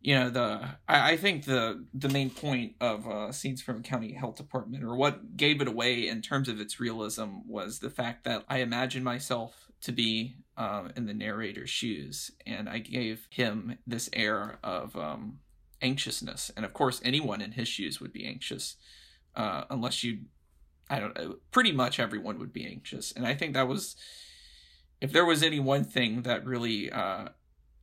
you 0.00 0.14
know 0.14 0.28
the 0.28 0.60
I, 0.86 1.12
I, 1.12 1.16
think 1.16 1.44
the 1.44 1.86
the 1.94 2.10
main 2.10 2.28
point 2.30 2.74
of 2.80 3.08
uh, 3.08 3.32
scenes 3.32 3.62
from 3.62 3.82
county 3.82 4.12
health 4.12 4.36
department 4.36 4.84
or 4.84 4.96
what 4.96 5.36
gave 5.36 5.62
it 5.62 5.68
away 5.68 6.06
in 6.06 6.20
terms 6.20 6.48
of 6.48 6.60
its 6.60 6.78
realism 6.78 7.38
was 7.46 7.78
the 7.78 7.88
fact 7.88 8.24
that 8.24 8.44
i 8.46 8.58
imagined 8.58 9.06
myself 9.06 9.70
to 9.80 9.92
be 9.92 10.36
uh, 10.58 10.88
in 10.94 11.06
the 11.06 11.14
narrator's 11.14 11.70
shoes 11.70 12.30
and 12.46 12.68
i 12.68 12.78
gave 12.78 13.26
him 13.30 13.78
this 13.86 14.10
air 14.12 14.58
of 14.62 14.94
um, 14.94 15.38
anxiousness. 15.84 16.50
And 16.56 16.64
of 16.64 16.72
course 16.72 17.00
anyone 17.04 17.40
in 17.40 17.52
his 17.52 17.68
shoes 17.68 18.00
would 18.00 18.12
be 18.12 18.26
anxious 18.26 18.76
uh, 19.36 19.64
unless 19.70 20.02
you 20.02 20.20
i 20.90 20.98
don't 20.98 21.16
know 21.16 21.36
pretty 21.50 21.72
much 21.72 21.98
everyone 22.00 22.38
would 22.38 22.52
be 22.52 22.66
anxious. 22.66 23.12
And 23.12 23.26
i 23.26 23.34
think 23.34 23.54
that 23.54 23.68
was 23.68 23.96
if 25.04 25.12
there 25.12 25.26
was 25.26 25.42
any 25.42 25.60
one 25.60 25.84
thing 25.84 26.22
that 26.22 26.46
really 26.46 26.90
uh, 26.90 27.28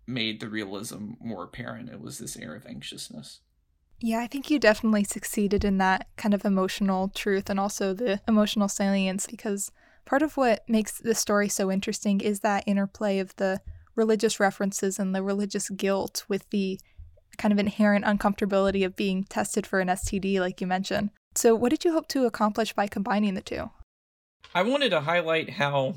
made 0.08 0.40
the 0.40 0.50
realism 0.50 1.12
more 1.20 1.44
apparent. 1.44 1.88
It 1.88 2.02
was 2.02 2.18
this 2.18 2.36
air 2.36 2.56
of 2.56 2.66
anxiousness. 2.66 3.42
Yeah, 4.00 4.20
I 4.20 4.28
think 4.28 4.50
you 4.50 4.58
definitely 4.58 5.04
succeeded 5.04 5.64
in 5.64 5.78
that 5.78 6.08
kind 6.18 6.34
of 6.34 6.44
emotional 6.44 7.10
truth 7.10 7.48
and 7.48 7.60
also 7.60 7.94
the 7.94 8.20
emotional 8.28 8.68
salience 8.68 9.28
because 9.28 9.72
part 10.04 10.24
of 10.24 10.36
what 10.36 10.68
makes 10.68 10.98
the 10.98 11.14
story 11.14 11.48
so 11.48 11.72
interesting 11.72 12.22
is 12.22 12.40
that 12.40 12.64
interplay 12.66 13.20
of 13.20 13.36
the 13.36 13.62
religious 13.96 14.40
references 14.40 14.98
and 14.98 15.14
the 15.14 15.22
religious 15.22 15.70
guilt 15.70 16.26
with 16.28 16.50
the 16.50 16.80
kind 17.38 17.52
of 17.52 17.60
inherent 17.60 18.04
uncomfortability 18.04 18.84
of 18.84 18.96
being 18.96 19.26
tested 19.26 19.68
for 19.68 19.80
an 19.80 19.90
STD, 19.90 20.40
like 20.40 20.60
you 20.60 20.66
mentioned. 20.66 21.12
So, 21.36 21.54
what 21.54 21.70
did 21.70 21.86
you 21.86 21.92
hope 21.92 22.08
to 22.10 22.26
accomplish 22.26 22.74
by 22.74 22.88
combining 22.88 23.36
the 23.36 23.42
two? 23.42 23.70
I 24.56 24.64
wanted 24.64 24.90
to 24.90 25.02
highlight 25.02 25.52
how, 25.52 25.94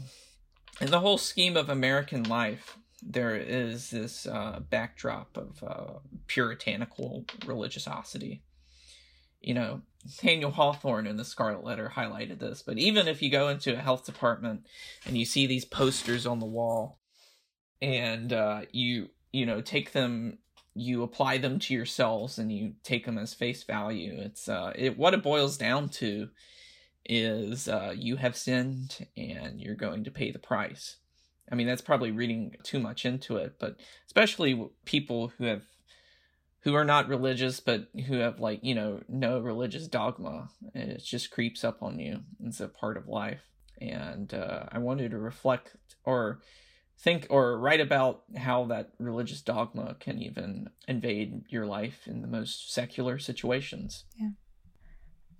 in 0.80 0.90
the 0.90 1.00
whole 1.00 1.18
scheme 1.18 1.56
of 1.56 1.68
American 1.68 2.24
life, 2.24 2.78
there 3.02 3.36
is 3.36 3.90
this 3.90 4.26
uh, 4.26 4.60
backdrop 4.70 5.36
of 5.36 5.62
uh, 5.62 5.98
puritanical 6.26 7.26
religiosity. 7.46 8.42
You 9.40 9.54
know, 9.54 9.82
Nathaniel 10.04 10.50
Hawthorne 10.50 11.06
in 11.06 11.16
the 11.16 11.24
Scarlet 11.24 11.64
Letter 11.64 11.92
highlighted 11.94 12.38
this, 12.38 12.62
but 12.62 12.78
even 12.78 13.06
if 13.06 13.20
you 13.22 13.30
go 13.30 13.48
into 13.48 13.74
a 13.74 13.80
health 13.80 14.06
department 14.06 14.66
and 15.06 15.18
you 15.18 15.24
see 15.24 15.46
these 15.46 15.66
posters 15.66 16.26
on 16.26 16.40
the 16.40 16.46
wall 16.46 16.98
and 17.82 18.32
uh, 18.32 18.62
you, 18.72 19.10
you 19.32 19.44
know, 19.44 19.60
take 19.60 19.92
them, 19.92 20.38
you 20.74 21.02
apply 21.02 21.38
them 21.38 21.58
to 21.58 21.74
yourselves 21.74 22.38
and 22.38 22.50
you 22.50 22.72
take 22.82 23.04
them 23.04 23.18
as 23.18 23.34
face 23.34 23.64
value, 23.64 24.14
it's, 24.18 24.48
uh, 24.48 24.72
it, 24.74 24.98
what 24.98 25.14
it 25.14 25.22
boils 25.22 25.58
down 25.58 25.90
to 25.90 26.30
is 27.06 27.68
uh, 27.68 27.92
you 27.96 28.16
have 28.16 28.36
sinned 28.36 29.06
and 29.16 29.60
you're 29.60 29.74
going 29.74 30.04
to 30.04 30.10
pay 30.10 30.30
the 30.30 30.38
price. 30.38 30.96
I 31.50 31.54
mean, 31.54 31.66
that's 31.66 31.82
probably 31.82 32.10
reading 32.10 32.56
too 32.62 32.80
much 32.80 33.04
into 33.04 33.36
it, 33.36 33.56
but 33.58 33.76
especially 34.06 34.68
people 34.84 35.32
who 35.36 35.44
have 35.44 35.62
who 36.60 36.74
are 36.74 36.84
not 36.84 37.08
religious 37.08 37.60
but 37.60 37.88
who 38.06 38.14
have 38.14 38.40
like 38.40 38.60
you 38.62 38.74
know 38.74 39.02
no 39.08 39.38
religious 39.38 39.86
dogma. 39.86 40.48
It 40.74 41.04
just 41.04 41.30
creeps 41.30 41.62
up 41.62 41.82
on 41.82 41.98
you. 41.98 42.20
It's 42.42 42.60
a 42.60 42.68
part 42.68 42.96
of 42.96 43.08
life. 43.08 43.42
And 43.80 44.32
uh, 44.32 44.66
i 44.70 44.78
wanted 44.78 45.10
to 45.10 45.18
reflect 45.18 45.76
or 46.04 46.40
think 46.96 47.26
or 47.28 47.58
write 47.58 47.80
about 47.80 48.22
how 48.36 48.64
that 48.66 48.92
religious 48.98 49.42
dogma 49.42 49.96
can 49.98 50.22
even 50.22 50.70
invade 50.86 51.42
your 51.48 51.66
life 51.66 52.06
in 52.06 52.22
the 52.22 52.28
most 52.28 52.72
secular 52.72 53.18
situations. 53.18 54.04
Yeah 54.16 54.30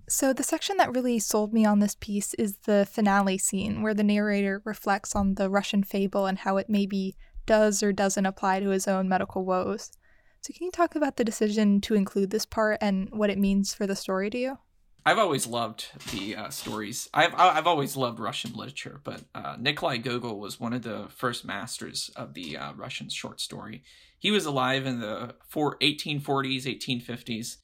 so, 0.08 0.32
the 0.32 0.42
section 0.42 0.76
that 0.76 0.94
really 0.94 1.18
sold 1.18 1.52
me 1.52 1.64
on 1.64 1.78
this 1.78 1.94
piece 1.94 2.34
is 2.34 2.58
the 2.64 2.86
finale 2.90 3.38
scene 3.38 3.82
where 3.82 3.94
the 3.94 4.04
narrator 4.04 4.60
reflects 4.64 5.14
on 5.14 5.34
the 5.34 5.48
Russian 5.48 5.82
fable 5.82 6.26
and 6.26 6.38
how 6.38 6.56
it 6.56 6.68
maybe 6.68 7.16
does 7.46 7.82
or 7.82 7.92
doesn't 7.92 8.26
apply 8.26 8.60
to 8.60 8.70
his 8.70 8.88
own 8.88 9.08
medical 9.08 9.44
woes. 9.44 9.92
So, 10.40 10.52
can 10.52 10.64
you 10.66 10.70
talk 10.70 10.94
about 10.94 11.16
the 11.16 11.24
decision 11.24 11.80
to 11.82 11.94
include 11.94 12.30
this 12.30 12.46
part 12.46 12.78
and 12.80 13.08
what 13.12 13.30
it 13.30 13.38
means 13.38 13.72
for 13.72 13.86
the 13.86 13.96
story 13.96 14.30
to 14.30 14.38
you? 14.38 14.58
I've 15.06 15.18
always 15.18 15.46
loved 15.46 15.86
the 16.12 16.36
uh, 16.36 16.50
stories. 16.50 17.08
I've 17.12 17.34
I've 17.34 17.66
always 17.66 17.96
loved 17.96 18.18
Russian 18.18 18.52
literature, 18.54 19.00
but 19.04 19.22
uh, 19.34 19.56
Nikolai 19.58 19.98
Gogol 19.98 20.40
was 20.40 20.58
one 20.58 20.72
of 20.72 20.82
the 20.82 21.06
first 21.10 21.44
masters 21.44 22.10
of 22.16 22.34
the 22.34 22.56
uh, 22.56 22.72
Russian 22.74 23.10
short 23.10 23.40
story. 23.40 23.82
He 24.18 24.30
was 24.30 24.46
alive 24.46 24.86
in 24.86 25.00
the 25.00 25.34
four, 25.48 25.78
1840s, 25.80 26.64
1850s, 26.64 27.56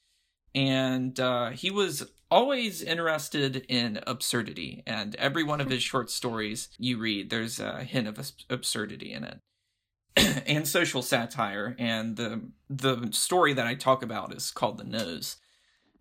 and 0.55 1.19
uh, 1.19 1.51
he 1.51 1.71
was 1.71 2.11
always 2.31 2.83
interested 2.83 3.65
in 3.69 4.01
absurdity. 4.07 4.83
And 4.87 5.15
every 5.17 5.43
one 5.43 5.61
of 5.61 5.71
his 5.71 5.83
short 5.83 6.11
stories 6.11 6.69
you 6.79 6.99
read, 6.99 7.31
there's 7.31 7.61
a 7.61 7.85
hint 7.85 8.07
of 8.09 8.33
absurdity 8.49 9.13
in 9.13 9.25
it. 9.25 9.41
and 10.47 10.67
social 10.67 11.03
satire 11.03 11.77
and 11.79 12.17
the 12.17 12.51
the 12.69 13.11
story 13.13 13.53
that 13.53 13.67
I 13.67 13.75
talk 13.75 14.03
about 14.03 14.35
is 14.35 14.51
called 14.51 14.79
The 14.79 14.85
Nose. 14.85 15.37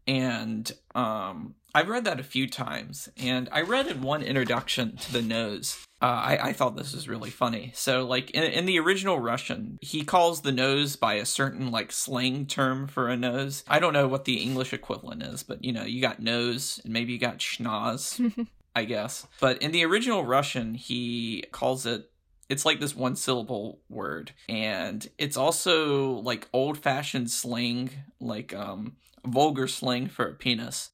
And 0.07 0.71
um 0.95 1.55
I've 1.75 1.89
read 1.89 2.05
that 2.05 2.19
a 2.19 2.23
few 2.23 2.49
times, 2.49 3.09
and 3.15 3.47
I 3.51 3.61
read 3.61 3.85
in 3.85 4.01
one 4.01 4.23
introduction 4.23 4.97
to 4.97 5.13
The 5.13 5.21
Nose 5.21 5.85
uh, 6.01 6.05
I, 6.05 6.49
I 6.49 6.53
thought 6.53 6.77
this 6.77 6.93
was 6.93 7.09
really 7.09 7.29
funny. 7.29 7.71
So, 7.75 8.05
like 8.05 8.31
in, 8.31 8.43
in 8.43 8.65
the 8.65 8.79
original 8.79 9.19
Russian, 9.19 9.77
he 9.81 10.03
calls 10.03 10.41
the 10.41 10.51
nose 10.51 10.95
by 10.95 11.15
a 11.15 11.25
certain 11.25 11.71
like 11.71 11.91
slang 11.91 12.45
term 12.45 12.87
for 12.87 13.09
a 13.09 13.17
nose. 13.17 13.63
I 13.67 13.79
don't 13.79 13.93
know 13.93 14.07
what 14.07 14.25
the 14.25 14.41
English 14.41 14.71
equivalent 14.71 15.23
is, 15.23 15.43
but 15.43 15.63
you 15.63 15.73
know, 15.73 15.83
you 15.83 16.01
got 16.01 16.21
nose 16.21 16.79
and 16.83 16.93
maybe 16.93 17.11
you 17.11 17.19
got 17.19 17.39
schnoz, 17.39 18.47
I 18.75 18.85
guess. 18.85 19.27
But 19.41 19.61
in 19.61 19.71
the 19.71 19.83
original 19.85 20.23
Russian, 20.23 20.73
he 20.73 21.43
calls 21.51 21.85
it 21.85 22.09
it's 22.47 22.65
like 22.65 22.79
this 22.79 22.95
one 22.95 23.15
syllable 23.15 23.79
word 23.89 24.31
and 24.49 25.07
it's 25.19 25.37
also 25.37 26.13
like 26.13 26.49
old 26.51 26.79
fashioned 26.79 27.29
slang 27.29 27.91
like 28.19 28.55
um 28.55 28.95
vulgar 29.23 29.67
slang 29.67 30.07
for 30.07 30.27
a 30.27 30.33
penis 30.33 30.89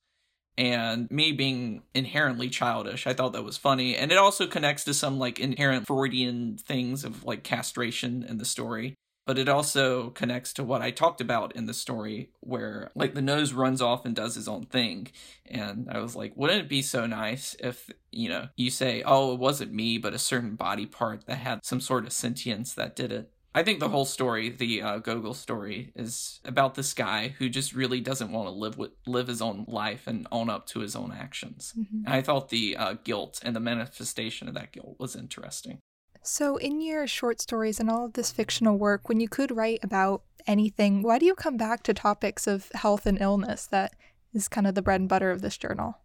and 0.57 1.09
me 1.11 1.31
being 1.31 1.81
inherently 1.93 2.49
childish 2.49 3.07
i 3.07 3.13
thought 3.13 3.33
that 3.33 3.43
was 3.43 3.57
funny. 3.57 3.95
And 3.95 4.11
it 4.11 4.17
also 4.17 4.47
connects 4.47 4.83
to 4.85 4.93
some 4.93 5.19
like 5.19 5.39
inherent 5.39 5.87
freudian 5.87 6.57
things 6.57 7.03
of 7.03 7.23
like 7.23 7.43
castration 7.43 8.23
in 8.27 8.37
the 8.37 8.45
story. 8.45 8.95
But 9.25 9.39
it 9.39 9.49
also 9.49 10.11
connects 10.11 10.53
to 10.53 10.63
what 10.63 10.81
i 10.81 10.91
talked 10.91 11.19
about 11.19 11.55
in 11.55 11.65
the 11.65 11.73
story 11.73 12.29
where 12.41 12.91
like 12.95 13.15
the 13.15 13.21
nose 13.21 13.53
runs 13.53 13.81
off 13.81 14.05
and 14.05 14.15
does 14.15 14.35
his 14.35 14.47
own 14.47 14.65
thing. 14.65 15.07
And 15.45 15.89
i 15.91 15.99
was 15.99 16.15
like 16.15 16.33
wouldn't 16.35 16.61
it 16.61 16.69
be 16.69 16.81
so 16.81 17.05
nice 17.05 17.55
if 17.59 17.89
you 18.11 18.29
know 18.29 18.47
you 18.55 18.69
say 18.69 19.03
oh 19.05 19.33
it 19.33 19.39
wasn't 19.39 19.73
me 19.73 19.97
but 19.97 20.13
a 20.13 20.19
certain 20.19 20.55
body 20.55 20.85
part 20.85 21.25
that 21.25 21.37
had 21.37 21.65
some 21.65 21.81
sort 21.81 22.05
of 22.05 22.13
sentience 22.13 22.73
that 22.75 22.95
did 22.95 23.11
it 23.11 23.31
I 23.55 23.63
think 23.63 23.79
the 23.79 23.87
whole 23.87 24.03
story, 24.03 24.49
the 24.49 24.81
uh, 24.81 24.97
Gogol 24.97 25.33
story, 25.33 25.93
is 25.95 26.41
about 26.43 26.75
this 26.75 26.93
guy 26.93 27.29
who 27.39 27.47
just 27.47 27.73
really 27.73 28.01
doesn't 28.01 28.33
want 28.33 28.47
to 28.47 28.51
live 28.51 28.77
with 28.77 28.91
live 29.07 29.27
his 29.27 29.41
own 29.41 29.63
life 29.69 30.07
and 30.07 30.27
own 30.29 30.49
up 30.49 30.67
to 30.67 30.81
his 30.81 30.93
own 30.93 31.13
actions. 31.17 31.73
Mm-hmm. 31.79 32.05
And 32.05 32.13
I 32.13 32.21
thought 32.21 32.49
the 32.49 32.75
uh, 32.75 32.95
guilt 33.05 33.39
and 33.43 33.55
the 33.55 33.61
manifestation 33.61 34.49
of 34.49 34.55
that 34.55 34.73
guilt 34.73 34.97
was 34.99 35.15
interesting. 35.15 35.79
So, 36.21 36.57
in 36.57 36.81
your 36.81 37.07
short 37.07 37.39
stories 37.39 37.79
and 37.79 37.89
all 37.89 38.03
of 38.05 38.13
this 38.13 38.29
fictional 38.29 38.77
work, 38.77 39.07
when 39.07 39.21
you 39.21 39.29
could 39.29 39.55
write 39.55 39.79
about 39.83 40.23
anything, 40.45 41.01
why 41.01 41.17
do 41.17 41.25
you 41.25 41.33
come 41.33 41.55
back 41.55 41.81
to 41.83 41.93
topics 41.93 42.47
of 42.47 42.69
health 42.73 43.05
and 43.05 43.21
illness 43.21 43.67
that 43.67 43.93
is 44.33 44.49
kind 44.49 44.67
of 44.67 44.75
the 44.75 44.81
bread 44.81 44.99
and 44.99 45.07
butter 45.07 45.31
of 45.31 45.41
this 45.41 45.55
journal? 45.55 45.99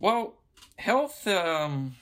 Well, 0.00 0.34
health, 0.76 1.24
um, 1.28 1.94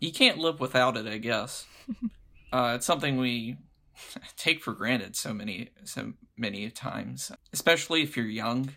you 0.00 0.10
can't 0.10 0.38
live 0.38 0.58
without 0.58 0.96
it, 0.96 1.06
I 1.06 1.18
guess. 1.18 1.66
uh, 2.52 2.72
it's 2.76 2.86
something 2.86 3.18
we 3.18 3.58
take 4.36 4.62
for 4.62 4.72
granted 4.72 5.16
so 5.16 5.32
many 5.32 5.70
so 5.84 6.12
many 6.36 6.70
times, 6.70 7.32
especially 7.52 8.02
if 8.02 8.16
you're 8.16 8.26
young. 8.26 8.70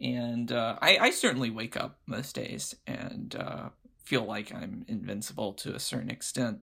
And 0.00 0.52
uh, 0.52 0.78
I, 0.82 0.98
I 0.98 1.10
certainly 1.10 1.50
wake 1.50 1.76
up 1.76 2.00
most 2.06 2.34
days 2.34 2.74
and 2.86 3.34
uh, 3.34 3.70
feel 4.04 4.24
like 4.24 4.54
I'm 4.54 4.84
invincible 4.88 5.54
to 5.54 5.74
a 5.74 5.80
certain 5.80 6.10
extent. 6.10 6.60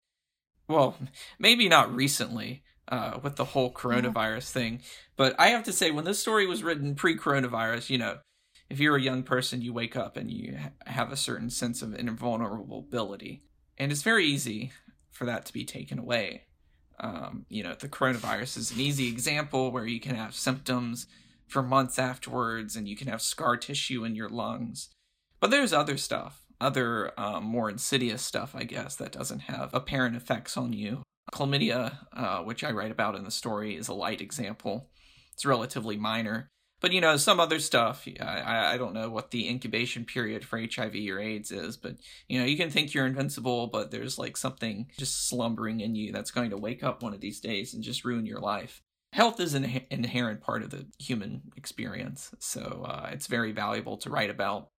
Well, 0.68 0.98
maybe 1.38 1.70
not 1.70 1.94
recently. 1.94 2.64
uh, 2.90 3.20
with 3.22 3.36
the 3.36 3.46
whole 3.46 3.72
coronavirus 3.72 4.36
yeah. 4.56 4.62
thing. 4.62 4.82
But 5.16 5.36
I 5.40 5.50
have 5.50 5.64
to 5.64 5.74
say, 5.74 5.92
when 5.92 6.06
this 6.06 6.20
story 6.20 6.46
was 6.48 6.64
written 6.64 6.96
pre-coronavirus, 6.96 7.90
you 7.90 7.98
know, 7.98 8.18
if 8.70 8.80
you're 8.80 8.96
a 8.96 9.02
young 9.02 9.24
person, 9.24 9.62
you 9.62 9.74
wake 9.74 9.96
up 9.96 10.18
and 10.18 10.30
you 10.30 10.58
have 10.86 11.12
a 11.12 11.18
certain 11.18 11.50
sense 11.50 11.82
of 11.82 11.94
invulnerability, 11.96 13.44
and 13.78 13.92
it's 13.92 14.04
very 14.04 14.26
easy 14.26 14.72
for 15.12 15.26
that 15.26 15.46
to 15.46 15.54
be 15.54 15.66
taken 15.66 15.98
away. 15.98 16.44
Um, 17.00 17.46
you 17.50 17.64
know, 17.64 17.76
the 17.80 17.90
coronavirus 17.90 18.58
is 18.58 18.72
an 18.72 18.80
easy 18.80 19.08
example 19.08 19.72
where 19.72 19.86
you 19.86 20.00
can 20.00 20.16
have 20.16 20.34
symptoms 20.34 21.08
for 21.48 21.64
months 21.64 21.98
afterwards, 21.98 22.76
and 22.76 22.88
you 22.88 22.96
can 22.96 23.08
have 23.08 23.22
scar 23.22 23.58
tissue 23.58 24.04
in 24.04 24.16
your 24.16 24.30
lungs. 24.30 24.90
But 25.40 25.52
there's 25.52 25.74
other 25.74 25.98
stuff, 25.98 26.44
other 26.60 27.12
um, 27.18 27.44
more 27.46 27.70
insidious 27.70 28.22
stuff, 28.22 28.54
I 28.56 28.64
guess, 28.64 28.96
that 28.98 29.14
doesn't 29.14 29.42
have 29.42 29.74
apparent 29.74 30.16
effects 30.16 30.58
on 30.58 30.74
you. 30.74 31.04
Chlamydia, 31.34 31.98
uh, 32.14 32.40
which 32.40 32.64
I 32.64 32.72
write 32.72 32.92
about 32.92 33.16
in 33.16 33.24
the 33.24 33.32
story, 33.32 33.76
is 33.76 33.88
a 33.88 33.94
light 33.94 34.22
example. 34.22 34.90
It's 35.34 35.46
relatively 35.46 35.96
minor. 35.96 36.50
But 36.82 36.94
you 36.94 37.02
know, 37.02 37.18
some 37.18 37.40
other 37.40 37.60
stuff. 37.60 38.08
I, 38.22 38.74
I 38.74 38.78
don't 38.78 38.94
know 38.94 39.10
what 39.10 39.32
the 39.32 39.50
incubation 39.50 40.06
period 40.06 40.46
for 40.46 40.60
HIV 40.60 40.96
or 41.10 41.20
AIDS 41.20 41.52
is, 41.52 41.78
but 41.78 41.96
you 42.28 42.40
know, 42.40 42.46
you 42.46 42.58
can 42.58 42.70
think 42.70 42.94
you're 42.94 43.06
invincible, 43.06 43.68
but 43.68 43.92
there's 43.92 44.18
like 44.18 44.38
something 44.38 44.90
just 44.98 45.28
slumbering 45.28 45.82
in 45.82 45.96
you 45.96 46.12
that's 46.12 46.32
going 46.32 46.52
to 46.52 46.58
wake 46.58 46.84
up 46.84 47.04
one 47.04 47.14
of 47.14 47.22
these 47.22 47.40
days 47.40 47.74
and 47.74 47.84
just 47.84 48.06
ruin 48.06 48.26
your 48.26 48.40
life. 48.40 48.82
Health 49.12 49.40
is 49.40 49.56
an 49.56 49.82
inherent 49.90 50.42
part 50.42 50.62
of 50.62 50.70
the 50.70 50.86
human 51.00 51.42
experience, 51.58 52.32
so 52.40 52.86
uh, 52.88 53.10
it's 53.12 53.28
very 53.28 53.52
valuable 53.52 53.98
to 53.98 54.10
write 54.10 54.30
about. 54.30 54.70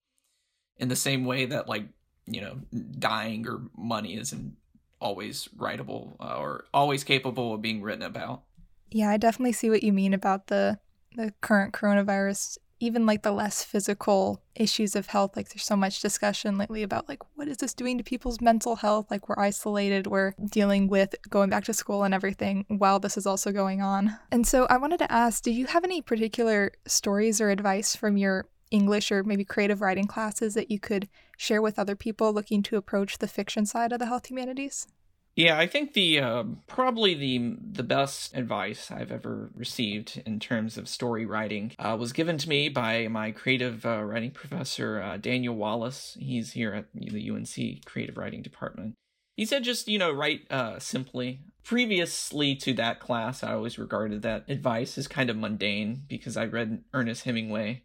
In 0.78 0.88
the 0.88 0.96
same 0.96 1.26
way 1.26 1.46
that, 1.46 1.68
like, 1.68 1.84
you 2.26 2.42
know, 2.42 2.62
dying 2.98 3.46
or 3.46 3.62
money 3.78 4.16
isn't 4.16 4.56
always 5.02 5.50
writable 5.58 6.16
uh, 6.20 6.38
or 6.38 6.66
always 6.74 7.04
capable 7.04 7.54
of 7.54 7.62
being 7.62 7.82
written 7.82 8.04
about. 8.04 8.44
Yeah, 8.90 9.10
I 9.10 9.18
definitely 9.18 9.52
see 9.52 9.70
what 9.70 9.84
you 9.84 9.92
mean 9.92 10.14
about 10.14 10.48
the 10.48 10.80
the 11.16 11.34
current 11.42 11.74
coronavirus 11.74 12.58
even 12.82 13.06
like 13.06 13.22
the 13.22 13.32
less 13.32 13.64
physical 13.64 14.42
issues 14.56 14.96
of 14.96 15.06
health 15.06 15.38
like 15.38 15.50
there's 15.50 15.64
so 15.64 15.76
much 15.76 16.02
discussion 16.02 16.58
lately 16.58 16.82
about 16.82 17.08
like 17.08 17.20
what 17.36 17.48
is 17.48 17.58
this 17.58 17.76
doing 17.76 17.98
to 17.98 18.04
people's 18.04 18.42
mental 18.42 18.76
health? 18.76 19.10
Like 19.12 19.30
we're 19.30 19.40
isolated 19.40 20.08
we're 20.08 20.34
dealing 20.50 20.88
with 20.88 21.16
going 21.30 21.50
back 21.50 21.64
to 21.66 21.74
school 21.74 22.04
and 22.04 22.14
everything 22.14 22.66
while 22.68 23.00
this 23.00 23.18
is 23.18 23.28
also 23.28 23.52
going 23.52 23.82
on. 23.82 24.18
And 24.32 24.46
so 24.46 24.66
i 24.70 24.78
wanted 24.78 24.98
to 25.00 25.12
ask 25.12 25.44
do 25.44 25.52
you 25.52 25.68
have 25.68 25.84
any 25.84 26.02
particular 26.02 26.72
stories 26.88 27.40
or 27.40 27.52
advice 27.52 27.96
from 27.96 28.18
your 28.18 28.48
english 28.72 29.12
or 29.12 29.24
maybe 29.24 29.46
creative 29.46 29.82
writing 29.82 30.08
classes 30.08 30.54
that 30.56 30.72
you 30.72 30.80
could 30.80 31.08
share 31.38 31.62
with 31.62 31.78
other 31.78 31.96
people 31.96 32.34
looking 32.34 32.64
to 32.64 32.78
approach 32.78 33.18
the 33.18 33.28
fiction 33.28 33.66
side 33.66 33.92
of 33.92 34.00
the 34.00 34.06
health 34.06 34.28
humanities 34.28 34.88
yeah, 35.36 35.58
I 35.58 35.66
think 35.66 35.94
the 35.94 36.20
uh, 36.20 36.44
probably 36.68 37.14
the 37.14 37.56
the 37.72 37.84
best 37.84 38.36
advice 38.36 38.92
I've 38.92 39.12
ever 39.12 39.50
received 39.56 40.22
in 40.26 40.40
terms 40.40 40.78
of 40.78 40.90
story 40.90 41.26
writing 41.26 41.72
uh, 41.80 41.96
was 41.98 42.12
given 42.12 42.38
to 42.40 42.50
me 42.50 42.68
by 42.68 43.08
my 43.08 43.32
creative 43.32 43.86
uh, 43.86 44.04
writing 44.04 44.32
professor 44.32 45.02
uh, 45.02 45.18
Daniel 45.18 45.56
Wallace. 45.56 46.18
He's 46.20 46.52
here 46.52 46.74
at 46.74 46.88
the 46.94 47.32
UNC 47.32 47.86
Creative 47.86 48.18
Writing 48.18 48.42
Department. 48.42 48.96
He 49.38 49.46
said 49.46 49.64
just 49.64 49.88
you 49.88 49.98
know 49.98 50.12
write 50.12 50.52
uh, 50.52 50.80
simply. 50.80 51.42
Previously 51.64 52.56
to 52.56 52.74
that 52.74 53.00
class, 53.00 53.44
I 53.44 53.54
always 53.54 53.78
regarded 53.78 54.24
that 54.24 54.46
advice 54.50 54.98
as 54.98 55.08
kind 55.08 55.30
of 55.30 55.38
mundane 55.38 56.02
because 56.10 56.36
I 56.36 56.46
read 56.46 56.84
Ernest 56.92 57.24
Hemingway, 57.24 57.84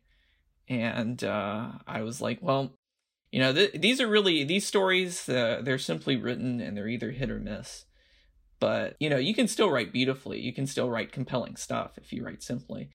and 0.67 1.23
uh, 1.23 1.73
I 1.87 2.01
was 2.01 2.23
like, 2.23 2.39
well, 2.41 2.73
you 3.33 3.41
know 3.41 3.53
th- 3.53 3.73
these 3.73 4.01
are 4.01 4.09
really 4.09 4.45
these 4.45 4.67
stories 4.67 5.29
uh, 5.29 5.61
they're 5.63 5.79
simply 5.79 6.17
written 6.17 6.61
and 6.61 6.77
they're 6.77 6.89
either 6.89 7.11
hit 7.11 7.31
or 7.31 7.39
miss. 7.39 7.85
But 8.61 8.97
you 9.01 9.11
know 9.11 9.19
you 9.19 9.35
can 9.35 9.49
still 9.49 9.71
write 9.71 9.93
beautifully. 9.93 10.41
You 10.41 10.53
can 10.53 10.67
still 10.67 10.89
write 10.89 11.13
compelling 11.13 11.57
stuff 11.57 11.99
if 11.99 12.13
you 12.13 12.25
write 12.25 12.43
simply. 12.43 12.91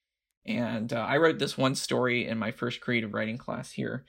And 0.46 0.92
uh, 0.92 1.02
i 1.08 1.18
wrote 1.18 1.38
this 1.38 1.58
one 1.58 1.76
story 1.76 2.28
in 2.28 2.38
my 2.38 2.52
first 2.52 2.82
creative 2.82 3.14
writing 3.14 3.38
class 3.38 3.72
here. 3.72 4.06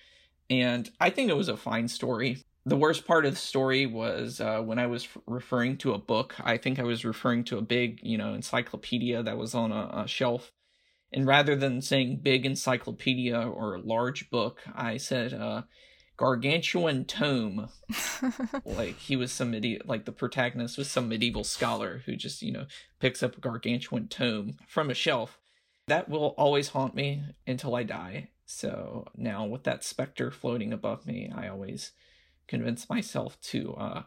And 0.49 0.91
i 1.01 1.11
think 1.11 1.31
it 1.31 1.37
was 1.37 1.49
a 1.49 1.57
fine 1.57 1.89
story. 1.89 2.45
The 2.65 2.77
worst 2.77 3.07
part 3.07 3.27
of 3.27 3.33
the 3.33 3.39
story 3.39 3.87
was 3.87 4.41
uh, 4.41 4.61
when 4.61 4.79
i 4.79 4.87
was 4.87 5.09
referring 5.27 5.77
to 5.79 5.93
a 5.93 5.99
book 5.99 6.35
i 6.41 6.57
think 6.57 6.79
i 6.79 6.85
was 6.85 7.05
referring 7.05 7.45
to 7.45 7.59
a 7.59 7.63
big 7.63 7.99
you 8.03 8.17
know 8.17 8.35
encyclopedia 8.35 9.23
that 9.23 9.37
was 9.37 9.55
on 9.55 9.73
a, 9.73 10.05
a 10.05 10.09
shelf. 10.09 10.53
And 11.15 11.27
rather 11.27 11.55
than 11.57 11.83
saying 11.83 12.21
big 12.23 12.47
encyclopedia 12.47 13.39
or 13.39 13.81
large 13.81 14.31
book 14.31 14.61
i 14.75 14.97
said 14.97 15.35
uh, 15.35 15.63
gargantuan 16.23 17.05
tome. 17.05 17.69
Like 18.65 18.97
he 18.99 19.17
was 19.17 19.33
some 19.33 19.51
medieval 19.51 19.85
like 19.89 20.05
the 20.05 20.13
protagonist 20.13 20.79
was 20.79 20.89
some 20.89 21.09
medieval 21.09 21.43
scholar 21.43 22.03
who 22.07 22.15
just 22.15 22.41
you 22.41 22.53
know 22.53 22.67
picks 23.01 23.23
up 23.23 23.37
a 23.37 23.41
gargantuan 23.41 24.07
tome 24.07 24.57
from 24.69 24.89
a 24.89 24.95
shelf. 24.95 25.41
That 25.89 26.09
will 26.09 26.35
always 26.39 26.69
haunt 26.69 26.95
me 26.95 27.25
until 27.45 27.75
i 27.75 27.83
die. 27.83 28.29
So 28.47 29.09
now 29.17 29.45
with 29.47 29.65
that 29.65 29.83
specter 29.83 30.31
floating 30.31 30.73
above 30.73 31.07
me 31.07 31.33
i 31.35 31.49
always 31.49 31.91
convince 32.47 32.89
myself 32.89 33.41
to 33.51 33.75
uh 33.75 34.03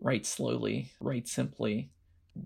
write 0.00 0.26
slowly 0.26 0.92
write 1.00 1.26
simply. 1.26 1.90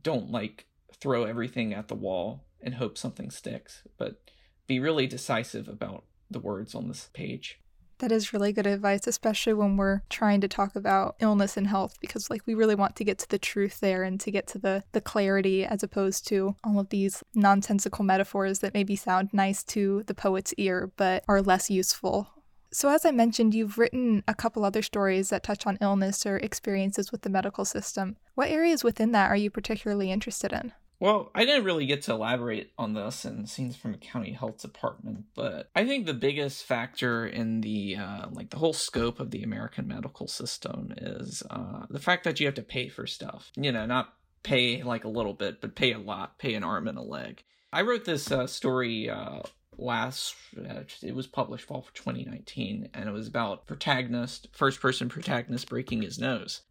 Don't 0.03 0.31
like 0.31 0.67
throw 0.99 1.25
everything 1.25 1.75
at 1.75 1.89
the 1.89 1.95
wall 1.95 2.47
and 2.63 2.77
hope 2.77 2.97
something 2.97 3.31
sticks 3.31 3.83
but 3.99 4.31
be 4.67 4.81
really 4.81 5.07
decisive 5.07 5.69
about 5.69 6.05
the 6.31 6.41
words 6.41 6.75
on 6.75 6.89
this 6.89 7.11
page 7.13 7.61
that 8.05 8.13
is 8.13 8.35
really 8.35 8.53
good 8.53 8.67
advice, 8.67 9.07
especially 9.07 9.55
when 9.55 9.79
we're 9.79 10.03
trying 10.11 10.39
to 10.39 10.47
talk 10.47 10.77
about 10.77 11.17
illness 11.21 11.57
and 11.57 11.67
health, 11.67 11.97
because 12.03 12.29
like 12.29 12.43
we 12.45 12.53
really 12.53 12.75
want 12.75 12.95
to 12.97 13.03
get 13.03 13.17
to 13.17 13.29
the 13.31 13.39
truth 13.39 13.81
there 13.81 14.03
and 14.03 14.21
to 14.21 14.31
get 14.31 14.47
to 14.47 14.59
the 14.59 14.85
the 14.93 15.01
clarity 15.01 15.65
as 15.65 15.83
opposed 15.83 16.27
to 16.27 16.55
all 16.63 16.79
of 16.79 16.91
these 16.91 17.23
nonsensical 17.35 18.05
metaphors 18.05 18.59
that 18.59 18.75
maybe 18.75 18.95
sound 18.95 19.31
nice 19.33 19.65
to 19.65 20.03
the 20.07 20.13
poet's 20.13 20.53
ear 20.59 20.93
but 20.99 21.25
are 21.29 21.41
less 21.41 21.71
useful. 21.71 22.29
So 22.71 22.91
as 22.91 23.07
I 23.07 23.11
mentioned, 23.11 23.55
you've 23.55 23.79
written 23.79 24.23
a 24.29 24.35
couple 24.35 24.67
other 24.67 24.83
stories 24.83 25.31
that 25.31 25.43
touch 25.43 25.67
on 25.67 25.79
illness 25.81 26.27
or 26.27 26.37
experiences 26.37 27.11
with 27.11 27.23
the 27.23 27.31
medical 27.31 27.65
system. 27.65 28.17
What 28.35 28.51
areas 28.51 28.85
within 28.85 29.13
that 29.13 29.31
are 29.31 29.37
you 29.37 29.51
particularly 29.51 30.11
interested 30.11 30.53
in? 30.53 30.73
Well, 31.05 31.31
I 31.35 31.45
didn't 31.45 31.67
really 31.67 31.85
get 31.85 32.01
to 32.05 32.13
elaborate 32.13 32.73
on 32.79 32.95
this 32.95 33.27
in 33.27 33.47
scenes 33.47 33.77
from 33.77 33.93
a 33.93 33.99
county 33.99 34.33
health 34.33 34.63
department, 34.63 35.27
but 35.35 35.69
I 35.77 35.85
think 35.85 36.07
the 36.07 36.15
biggest 36.15 36.65
factor 36.65 37.27
in 37.27 37.61
the 37.61 37.97
uh, 37.97 38.29
like 38.33 38.49
the 38.49 38.57
whole 38.57 38.73
scope 38.73 39.21
of 39.21 39.31
the 39.31 39.43
American 39.43 39.87
medical 39.87 40.27
system 40.27 40.95
is 40.97 41.43
uh, 41.51 41.85
the 41.91 42.01
fact 42.01 42.25
that 42.25 42.41
you 42.41 42.47
have 42.47 42.55
to 42.55 42.63
pay 42.63 42.89
for 42.89 43.07
stuff. 43.07 43.53
You 43.55 43.71
know, 43.71 43.85
not 43.85 44.15
pay 44.45 44.83
like 44.83 45.05
a 45.05 45.11
little 45.11 45.35
bit, 45.35 45.61
but 45.61 45.75
pay 45.75 45.93
a 45.93 45.99
lot, 45.99 46.39
pay 46.39 46.55
an 46.55 46.65
arm 46.65 46.89
and 46.89 46.97
a 46.97 47.03
leg. 47.03 47.45
I 47.71 47.83
wrote 47.83 48.07
this 48.07 48.33
uh, 48.33 48.47
story 48.47 49.11
uh, 49.11 49.41
last 49.77 50.35
uh, 50.59 50.85
it 51.03 51.15
was 51.15 51.27
published 51.27 51.67
fall 51.67 51.83
for 51.83 51.93
2019 51.95 52.89
and 52.95 53.09
it 53.09 53.13
was 53.13 53.29
about 53.29 53.67
protagonist 53.67 54.49
first 54.53 54.81
person 54.81 55.09
protagonist 55.09 55.69
breaking 55.69 56.01
his 56.01 56.19
nose 56.19 56.63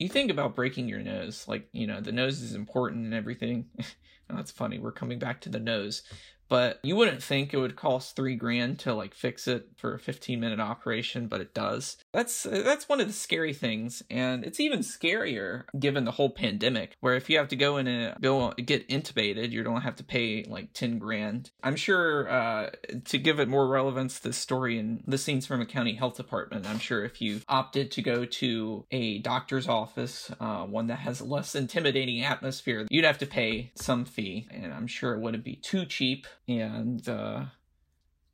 you 0.00 0.08
think 0.08 0.30
about 0.30 0.56
breaking 0.56 0.88
your 0.88 1.00
nose, 1.00 1.46
like, 1.46 1.68
you 1.72 1.86
know, 1.86 2.00
the 2.00 2.12
nose 2.12 2.40
is 2.42 2.54
important 2.54 3.04
and 3.04 3.14
everything. 3.14 3.66
that's 4.36 4.50
funny. 4.50 4.78
We're 4.78 4.92
coming 4.92 5.18
back 5.18 5.40
to 5.42 5.48
the 5.48 5.60
nose 5.60 6.02
but 6.50 6.80
you 6.82 6.96
wouldn't 6.96 7.22
think 7.22 7.54
it 7.54 7.58
would 7.58 7.76
cost 7.76 8.16
three 8.16 8.34
grand 8.34 8.80
to 8.80 8.92
like 8.92 9.14
fix 9.14 9.48
it 9.48 9.68
for 9.76 9.94
a 9.94 9.98
15 9.98 10.38
minute 10.38 10.60
operation 10.60 11.28
but 11.28 11.40
it 11.40 11.54
does 11.54 11.96
that's 12.12 12.42
that's 12.42 12.88
one 12.88 13.00
of 13.00 13.06
the 13.06 13.12
scary 13.12 13.54
things 13.54 14.02
and 14.10 14.44
it's 14.44 14.60
even 14.60 14.80
scarier 14.80 15.62
given 15.78 16.04
the 16.04 16.10
whole 16.10 16.28
pandemic 16.28 16.96
where 17.00 17.14
if 17.14 17.30
you 17.30 17.38
have 17.38 17.48
to 17.48 17.56
go 17.56 17.78
in 17.78 17.86
and 17.86 18.20
go 18.20 18.52
get 18.52 18.86
intubated 18.88 19.50
you 19.50 19.62
don't 19.62 19.80
have 19.80 19.96
to 19.96 20.04
pay 20.04 20.44
like 20.48 20.72
10 20.74 20.98
grand 20.98 21.50
i'm 21.62 21.76
sure 21.76 22.28
uh, 22.28 22.68
to 23.04 23.16
give 23.16 23.40
it 23.40 23.48
more 23.48 23.68
relevance 23.68 24.18
the 24.18 24.32
story 24.32 24.78
and 24.78 25.02
the 25.06 25.18
scenes 25.18 25.46
from 25.46 25.60
a 25.60 25.66
county 25.66 25.94
health 25.94 26.16
department 26.16 26.66
i'm 26.66 26.80
sure 26.80 27.04
if 27.04 27.22
you 27.22 27.40
opted 27.48 27.90
to 27.92 28.02
go 28.02 28.24
to 28.24 28.84
a 28.90 29.18
doctor's 29.20 29.68
office 29.68 30.32
uh, 30.40 30.64
one 30.64 30.88
that 30.88 30.98
has 30.98 31.22
less 31.22 31.54
intimidating 31.54 32.22
atmosphere 32.24 32.86
you'd 32.90 33.04
have 33.04 33.18
to 33.18 33.26
pay 33.26 33.70
some 33.76 34.04
fee 34.04 34.19
and 34.50 34.72
i'm 34.72 34.86
sure 34.86 35.14
it 35.14 35.20
wouldn't 35.20 35.44
be 35.44 35.56
too 35.56 35.84
cheap 35.84 36.26
and 36.48 37.08
uh, 37.08 37.44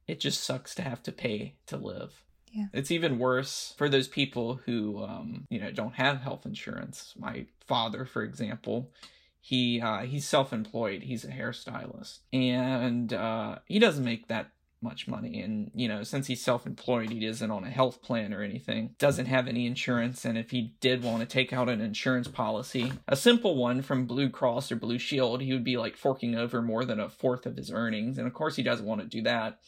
it 0.06 0.20
just 0.20 0.44
sucks 0.44 0.74
to 0.76 0.82
have 0.82 1.02
to 1.04 1.12
pay 1.12 1.56
to 1.66 1.76
live. 1.76 2.22
Yeah. 2.52 2.66
It's 2.72 2.90
even 2.90 3.18
worse 3.18 3.74
for 3.76 3.88
those 3.88 4.08
people 4.08 4.60
who, 4.64 5.02
um, 5.02 5.46
you 5.50 5.60
know, 5.60 5.70
don't 5.70 5.94
have 5.94 6.20
health 6.20 6.46
insurance. 6.46 7.12
My 7.18 7.46
father, 7.66 8.04
for 8.04 8.22
example, 8.22 8.92
he 9.40 9.80
uh, 9.80 10.02
he's 10.02 10.26
self-employed. 10.26 11.02
He's 11.02 11.24
a 11.24 11.28
hairstylist, 11.28 12.20
and 12.32 13.12
uh, 13.12 13.58
he 13.66 13.78
doesn't 13.78 14.04
make 14.04 14.28
that 14.28 14.50
much 14.86 15.08
money. 15.08 15.40
And 15.40 15.70
you 15.74 15.88
know 15.88 16.02
since 16.02 16.28
he's 16.28 16.40
self-employed 16.40 17.10
he 17.10 17.26
isn't 17.26 17.50
on 17.50 17.64
a 17.64 17.70
health 17.70 18.00
plan 18.00 18.32
or 18.32 18.42
anything. 18.42 18.94
Doesn't 18.98 19.26
have 19.26 19.48
any 19.48 19.66
insurance. 19.66 20.24
And 20.24 20.38
if 20.38 20.50
he 20.50 20.74
did 20.80 21.02
want 21.02 21.20
to 21.20 21.26
take 21.26 21.52
out 21.52 21.68
an 21.68 21.80
insurance 21.80 22.28
policy 22.28 22.92
a 23.08 23.16
simple 23.16 23.56
one 23.56 23.82
from 23.82 24.06
blue 24.06 24.30
cross 24.30 24.70
or 24.70 24.76
blue 24.76 24.98
shield 24.98 25.42
he 25.42 25.52
would 25.52 25.64
be 25.64 25.76
like 25.76 25.96
forking 25.96 26.34
over 26.34 26.62
more 26.62 26.84
than 26.84 27.00
a 27.00 27.10
fourth 27.10 27.44
of 27.44 27.56
his 27.56 27.70
earnings. 27.70 28.16
And 28.16 28.26
of 28.26 28.32
course 28.32 28.56
he 28.56 28.62
doesn't 28.62 28.86
want 28.86 29.00
to 29.00 29.06
do 29.06 29.22
that. 29.22 29.58